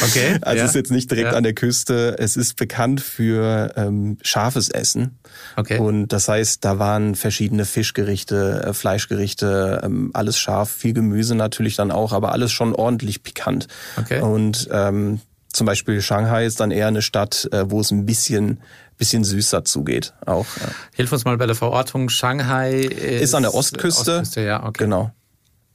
[0.02, 0.38] Okay.
[0.42, 0.64] Also ja.
[0.64, 1.36] ist jetzt nicht direkt Ja.
[1.36, 2.16] an der Küste.
[2.18, 5.18] Es ist bekannt für ähm, scharfes Essen.
[5.56, 5.78] Okay.
[5.78, 11.76] Und das heißt, da waren verschiedene Fischgerichte, äh, Fleischgerichte, ähm, alles scharf, viel Gemüse natürlich
[11.76, 13.68] dann auch, aber alles schon ordentlich pikant.
[13.96, 14.20] Okay.
[14.20, 18.60] Und ähm, zum Beispiel Shanghai ist dann eher eine Stadt, äh, wo es ein bisschen
[18.96, 20.14] bisschen süßer zugeht.
[20.24, 20.46] Auch
[20.92, 22.08] Hilf uns mal bei der Verortung.
[22.08, 24.18] Shanghai ist, ist an der Ostküste.
[24.18, 24.84] Ostküste, ja, okay.
[24.84, 25.12] Genau.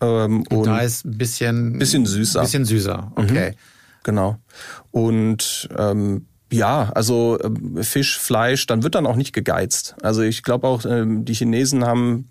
[0.01, 2.39] Ähm, und Da ist ein bisschen, Bisschen süßer.
[2.39, 2.43] Mhm.
[2.43, 3.53] Bisschen süßer, okay.
[4.03, 4.37] Genau.
[4.91, 9.95] Und ähm, ja, also ähm, Fisch, Fleisch, dann wird dann auch nicht gegeizt.
[10.01, 12.27] Also ich glaube auch, ähm, die Chinesen haben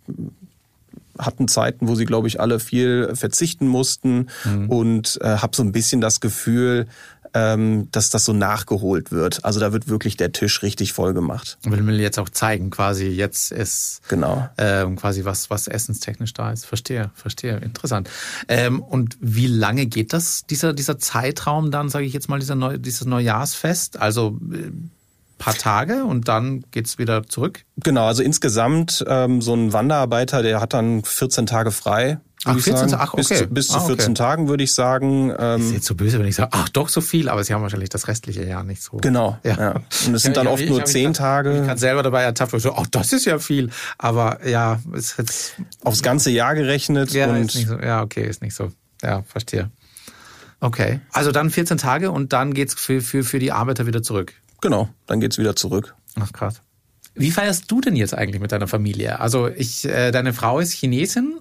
[1.19, 4.29] hatten Zeiten, wo sie, glaube ich, alle viel verzichten mussten
[4.69, 6.87] und äh, habe so ein bisschen das Gefühl,
[7.35, 9.45] ähm, dass das so nachgeholt wird.
[9.45, 11.59] Also da wird wirklich der Tisch richtig voll gemacht.
[11.65, 14.49] Will mir jetzt auch zeigen, quasi jetzt ist Genau.
[14.59, 16.67] ähm, quasi was, was essenstechnisch da ist.
[16.67, 18.09] Verstehe, verstehe, interessant.
[18.49, 22.55] Ähm, und wie lange geht das, dieser, dieser Zeitraum dann, sage ich jetzt mal, dieser
[22.55, 24.01] Neu dieses Neujahrsfest?
[24.01, 24.71] Also äh,
[25.39, 27.65] paar Tage und dann geht's wieder zurück?
[27.77, 32.19] Genau, also insgesamt ähm, so ein Wanderarbeiter, der hat dann 14 Tage frei.
[32.45, 33.03] Ach, würd ich 14 sagen.
[33.05, 33.39] ach, Bis, okay.
[33.41, 33.87] zu, bis zu Ah, okay.
[33.97, 35.31] 14 Tagen würde ich sagen.
[35.31, 37.63] Ist Ähm, jetzt so böse, wenn ich sage, ach doch so viel, aber sie haben
[37.63, 38.99] wahrscheinlich das restliche Jahr nicht so.
[38.99, 39.39] genau.
[39.43, 39.57] Ja.
[39.59, 39.71] Ja.
[40.07, 41.79] Und es sind dann Ja, oft nur ich hab mich 10 grad- Ich Tage kann
[41.79, 43.71] selber dabei ertappt und so, ach, das ist ja viel.
[43.99, 47.11] Aber ja, ist jetzt aufs ganze Jahr gerechnet.
[47.13, 47.79] Ja, und ist nicht so.
[47.79, 48.71] ja, okay, ist nicht so.
[49.03, 49.71] Ja, verstehe.
[50.61, 51.01] Okay.
[51.13, 54.33] Also dann 14 Tage und dann geht's für, für, für die Arbeiter wieder zurück.
[54.61, 55.95] genau, dann geht's wieder zurück.
[56.21, 56.61] Ach krass.
[57.15, 59.19] Wie feierst du denn jetzt eigentlich mit deiner Familie?
[59.21, 61.39] Also ich, äh, deine Frau ist Chinesin.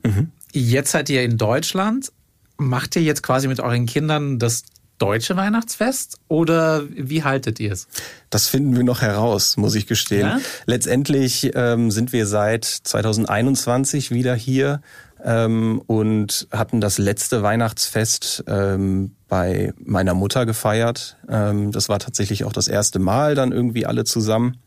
[0.51, 2.11] Jetzt seid ihr in Deutschland.
[2.57, 4.63] Macht ihr jetzt quasi mit euren Kindern das
[4.97, 7.87] deutsche Weihnachtsfest oder wie haltet ihr es?
[8.29, 10.27] Das finden wir noch heraus, muss ich gestehen.
[10.27, 10.39] Ja?
[10.65, 14.81] Letztendlich ähm, sind wir seit 2021 wieder hier
[15.23, 21.17] ähm, und hatten das letzte Weihnachtsfest ähm, bei meiner Mutter gefeiert.
[21.29, 24.57] Ähm, das war tatsächlich auch das erste Mal dann irgendwie alle zusammen.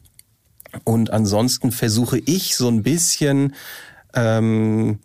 [0.84, 3.54] Und ansonsten versuche ich so ein bisschen,
[4.14, 5.00] ähm,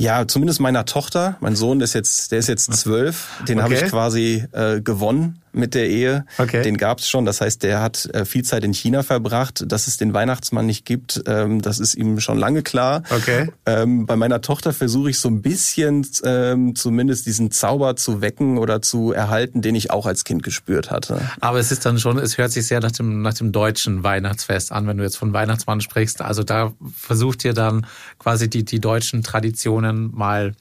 [0.00, 3.84] ja, zumindest meiner Tochter, mein Sohn ist jetzt, der ist jetzt zwölf, den habe Okay.
[3.84, 6.24] ich quasi äh, gewonnen mit der Ehe.
[6.38, 6.62] Okay.
[6.62, 7.24] Den gab's schon.
[7.24, 9.64] Das heißt, der hat äh, viel Zeit in China verbracht.
[9.66, 13.02] Dass es den Weihnachtsmann nicht gibt, ähm, das ist ihm schon lange klar.
[13.10, 13.50] Okay.
[13.66, 18.58] Ähm, bei meiner Tochter versuche ich so ein bisschen ähm, zumindest diesen Zauber zu wecken
[18.58, 21.20] oder zu erhalten, den ich auch als Kind gespürt hatte.
[21.40, 24.72] Aber es ist dann schon, es hört sich sehr nach dem, nach dem deutschen Weihnachtsfest
[24.72, 26.22] an, wenn du jetzt von Weihnachtsmann sprichst.
[26.22, 27.86] Also da versucht ihr dann
[28.18, 30.54] quasi die, die deutschen Traditionen mal,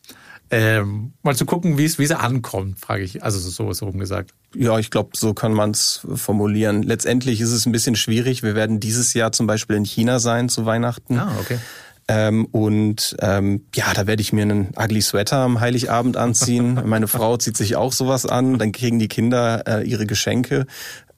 [0.52, 3.24] ähm, mal zu gucken, wie es, wie sie ankommt, frage ich.
[3.24, 4.34] Also so, so rumgesagt.
[4.56, 6.82] Ja, ich glaube, so kann man es formulieren.
[6.82, 8.42] Letztendlich ist es ein bisschen schwierig.
[8.42, 11.20] Wir werden dieses Jahr zum Beispiel in China sein zu Weihnachten.
[11.20, 11.60] Ah, okay.
[12.08, 16.82] Ähm, und ähm, ja, da werde ich mir einen ugly Sweater am Heiligabend anziehen.
[16.86, 18.58] Meine Frau zieht sich auch sowas an.
[18.58, 20.66] Dann kriegen die Kinder äh, ihre Geschenke.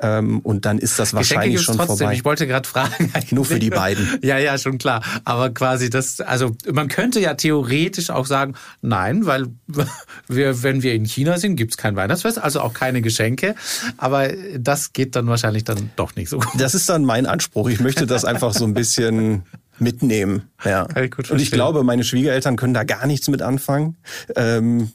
[0.01, 1.97] Ähm, und dann ist das wahrscheinlich schon trotzdem.
[1.97, 2.13] vorbei.
[2.13, 3.11] Ich wollte gerade fragen.
[3.31, 4.19] Nur für die beiden.
[4.23, 5.03] Ja, ja, schon klar.
[5.25, 9.47] Aber quasi das, also man könnte ja theoretisch auch sagen, nein, weil
[10.27, 13.55] wir, wenn wir in China sind, gibt's kein Weihnachtsfest, also auch keine Geschenke.
[13.97, 16.49] Aber das geht dann wahrscheinlich dann doch nicht so gut.
[16.57, 17.69] Das ist dann mein Anspruch.
[17.69, 19.43] Ich möchte das einfach so ein bisschen
[19.77, 20.49] mitnehmen.
[20.63, 20.87] Ja.
[20.95, 23.97] Ich Und ich glaube, meine Schwiegereltern können da gar nichts mit anfangen.
[24.35, 24.91] Ähm,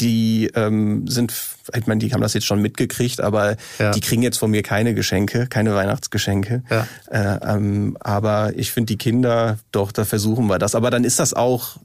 [0.00, 1.32] die ähm, sind,
[1.76, 3.92] ich meine, die haben das jetzt schon mitgekriegt, aber Ja.
[3.92, 6.62] die kriegen jetzt von mir keine Geschenke, keine Weihnachtsgeschenke.
[6.70, 6.86] Ja.
[7.10, 10.74] Äh, ähm, aber ich finde die Kinder, doch, da versuchen wir das.
[10.74, 11.76] Aber dann ist das auch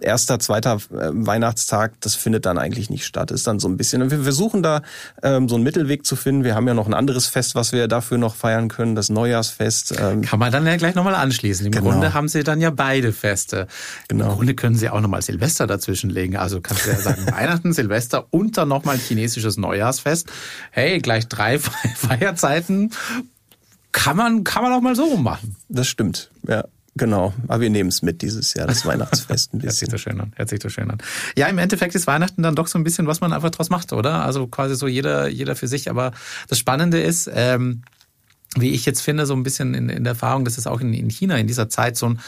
[0.00, 3.30] erster, zweiter äh, Weihnachtstag, das findet dann eigentlich nicht statt.
[3.30, 4.02] Ist dann so ein bisschen.
[4.02, 4.82] Und wir versuchen da
[5.22, 6.44] ähm, so einen Mittelweg zu finden.
[6.44, 9.94] Wir haben ja noch ein anderes Fest, was wir dafür noch feiern können, das Neujahrsfest.
[9.98, 11.66] Ähm, Kann man dann ja gleich nochmal anschließen.
[11.66, 11.90] Im Genau.
[11.90, 13.66] Grunde haben sie dann ja beide Feste.
[14.08, 14.30] Genau.
[14.30, 16.36] Im Grunde können sie auch nochmal Silvester dazwischenlegen.
[16.36, 20.28] Also kannst du ja sagen, Weihnachten, Silvester und dann nochmal ein chinesisches Neujahrsfest.
[20.70, 21.58] Hey, gleich drei
[21.96, 22.92] Feierzeiten.
[23.92, 25.56] Kann man, kann man auch mal so rummachen.
[25.68, 26.64] Das stimmt, ja.
[26.98, 29.90] Genau, aber wir nehmen es mit dieses Jahr, das Weihnachtsfest ein Hört sich bisschen.
[29.90, 30.32] so schön an.
[30.36, 30.98] Hört sich so schön an.
[31.36, 33.92] Ja, im Endeffekt ist Weihnachten dann doch so ein bisschen, was man einfach draus macht,
[33.92, 34.24] oder?
[34.24, 35.90] Also quasi so jeder, jeder für sich.
[35.90, 36.12] Aber
[36.48, 37.82] das Spannende ist, ähm,
[38.56, 40.94] wie ich jetzt finde, so ein bisschen in, in der Erfahrung, dass es auch in,
[40.94, 42.20] in China in dieser Zeit so ein,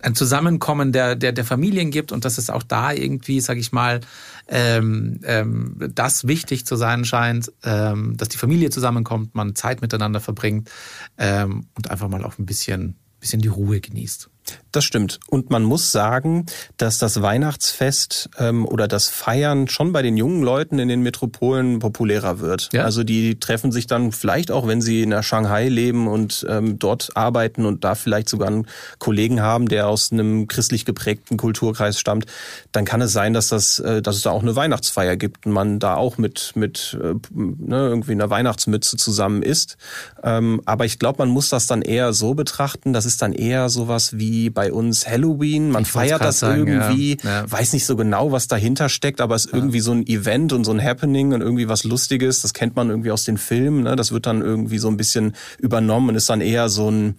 [0.00, 3.70] ein Zusammenkommen der, der, der Familien gibt und dass es auch da irgendwie, sag ich
[3.70, 4.00] mal,
[4.48, 10.18] ähm, ähm, das wichtig zu sein scheint, ähm, dass die Familie zusammenkommt, man Zeit miteinander
[10.18, 10.70] verbringt
[11.18, 14.30] ähm, und einfach mal auch ein bisschen, bisschen die Ruhe genießt.
[14.72, 15.18] Das stimmt.
[15.28, 16.46] Und man muss sagen,
[16.76, 21.78] dass das Weihnachtsfest ähm, oder das Feiern schon bei den jungen Leuten in den Metropolen
[21.78, 22.68] populärer wird.
[22.72, 22.84] Ja.
[22.84, 26.78] Also die treffen sich dann vielleicht auch, wenn sie in der Shanghai leben und ähm,
[26.78, 28.66] dort arbeiten und da vielleicht sogar einen
[28.98, 32.26] Kollegen haben, der aus einem christlich geprägten Kulturkreis stammt,
[32.72, 35.52] dann kann es sein, dass das, äh, dass es da auch eine Weihnachtsfeier gibt und
[35.52, 39.76] man da auch mit mit äh, ne, irgendwie einer Weihnachtsmütze zusammen isst.
[40.22, 42.92] Ähm, aber ich glaube, man muss das dann eher so betrachten.
[42.92, 45.70] Das ist dann eher sowas wie bei uns Halloween.
[45.70, 47.42] Man Ich feiert das sagen, irgendwie, ja.
[47.42, 47.50] Ja.
[47.50, 50.64] weiß nicht so genau, was dahinter steckt, aber es ist irgendwie so ein Event und
[50.64, 52.40] so ein Happening und irgendwie was Lustiges.
[52.42, 53.82] Das kennt man irgendwie aus den Filmen.
[53.82, 53.96] Ne?
[53.96, 57.16] Das wird dann irgendwie so ein bisschen übernommen und ist dann eher so ein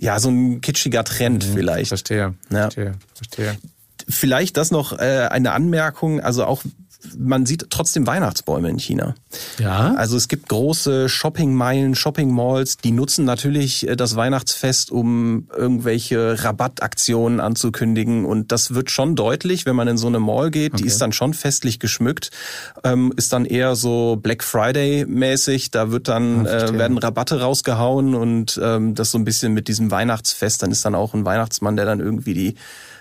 [0.00, 1.86] ja, so ein kitschiger Trend vielleicht.
[1.86, 1.88] Mhm.
[1.88, 2.62] Verstehe, Ja.
[2.62, 3.56] verstehe, verstehe.
[4.08, 6.62] Vielleicht das noch äh, eine Anmerkung, also auch
[7.16, 9.14] man sieht trotzdem Weihnachtsbäume in China.
[9.58, 9.94] Ja.
[9.94, 17.40] Also es gibt große Shoppingmeilen, Shoppingmalls, die nutzen natürlich äh, das Weihnachtsfest, um irgendwelche Rabattaktionen
[17.40, 18.24] anzukündigen.
[18.24, 20.72] Und das wird schon deutlich, wenn man in so eine Mall geht.
[20.74, 20.86] Die Okay.
[20.86, 22.30] ist dann schon festlich geschmückt,
[22.84, 25.70] ähm, ist dann eher so Black Friday mäßig.
[25.70, 29.68] Da wird dann Ah, äh, werden Rabatte rausgehauen und ähm, das so ein bisschen mit
[29.68, 30.62] diesem Weihnachtsfest.
[30.62, 32.54] Dann ist dann auch ein Weihnachtsmann, der dann irgendwie die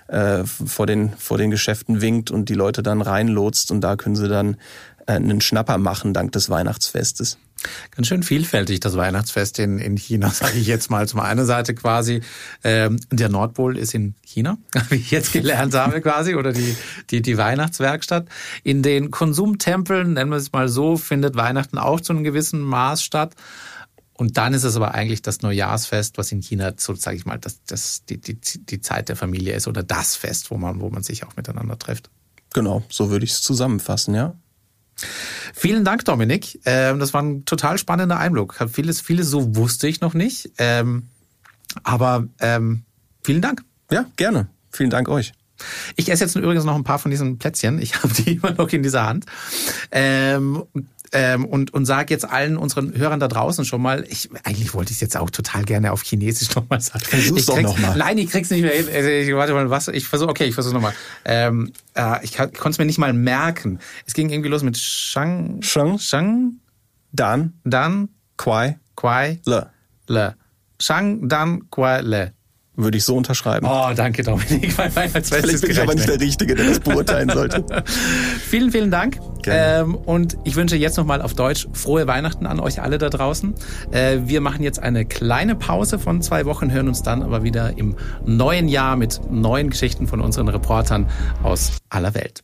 [0.08, 4.16] äh, vor den vor den Geschäften winkt und die Leute dann reinlotst und da können
[4.16, 4.58] sie dann
[5.06, 7.38] äh, einen Schnapper machen dank des Weihnachtsfestes.
[7.96, 11.08] Ganz schön vielfältig das Weihnachtsfest in, in China, sage ich jetzt mal.
[11.08, 12.22] Zum einen Seite quasi,
[12.64, 14.58] ähm, der Nordpol ist in China,
[14.90, 16.76] wie ich jetzt gelernt habe quasi, oder die,
[17.10, 18.28] die, die Weihnachtswerkstatt.
[18.64, 23.04] In den Konsumtempeln, nennen wir es mal so, findet Weihnachten auch zu einem gewissen Maß
[23.04, 23.34] statt.
[24.18, 27.38] Und dann ist es aber eigentlich das Neujahrsfest, was in China so, sage ich mal,
[27.38, 30.90] das, das, die, die, die Zeit der Familie ist oder das Fest, wo man, wo
[30.90, 32.10] man sich auch miteinander trifft.
[32.54, 34.34] Genau, so würde ich es zusammenfassen, ja.
[35.54, 36.60] Vielen Dank, Dominik.
[36.66, 38.54] Ähm, das war ein total spannender Einblick.
[38.72, 40.52] Vieles, vieles so wusste ich noch nicht.
[40.58, 41.04] Ähm,
[41.84, 42.84] aber ähm,
[43.24, 43.64] vielen Dank.
[43.92, 44.48] Ja, gerne.
[44.72, 45.34] Vielen Dank euch.
[45.96, 47.80] Ich esse jetzt übrigens noch ein paar von diesen Plätzchen.
[47.80, 49.26] Ich habe die immer noch in dieser Hand.
[49.92, 50.64] Ähm,
[51.14, 54.92] ähm, und und sage jetzt allen unseren Hörern da draußen schon mal, ich, eigentlich wollte
[54.92, 57.04] ich es jetzt auch total gerne auf Chinesisch nochmal sagen.
[57.06, 57.98] Versuch's ich doch krieg's- noch mal.
[57.98, 58.88] Nein, ich krieg's nicht mehr hin.
[58.94, 59.88] Also, Ich, warte mal, was?
[59.90, 60.94] Ich versuche, okay, ich versuche nochmal.
[61.26, 63.80] Ähm, äh, ich konnte es mir nicht mal merken.
[64.06, 65.98] Es ging irgendwie los mit Shang, Shang.
[66.00, 66.54] Shang,
[67.12, 69.70] Dan, Dan, Quai, Quai, Le.
[70.08, 70.36] Le.
[70.80, 72.34] Shang, Dan, Quai, Le.
[72.80, 73.66] Würde ich so unterschreiben.
[73.68, 74.78] Oh, danke, Dominik.
[74.78, 76.22] Mein Weihnachtsfest Vielleicht bin ich aber nicht gerechnet.
[76.22, 77.66] der Richtige, der das beurteilen sollte.
[78.48, 79.18] Vielen, vielen Dank.
[79.48, 83.56] Ähm, und ich wünsche jetzt nochmal auf Deutsch frohe Weihnachten an euch alle da draußen.
[83.90, 87.76] Äh, wir machen jetzt eine kleine Pause von zwei Wochen, hören uns dann aber wieder
[87.78, 91.08] im neuen Jahr mit neuen Geschichten von unseren Reportern
[91.42, 92.44] aus aller Welt.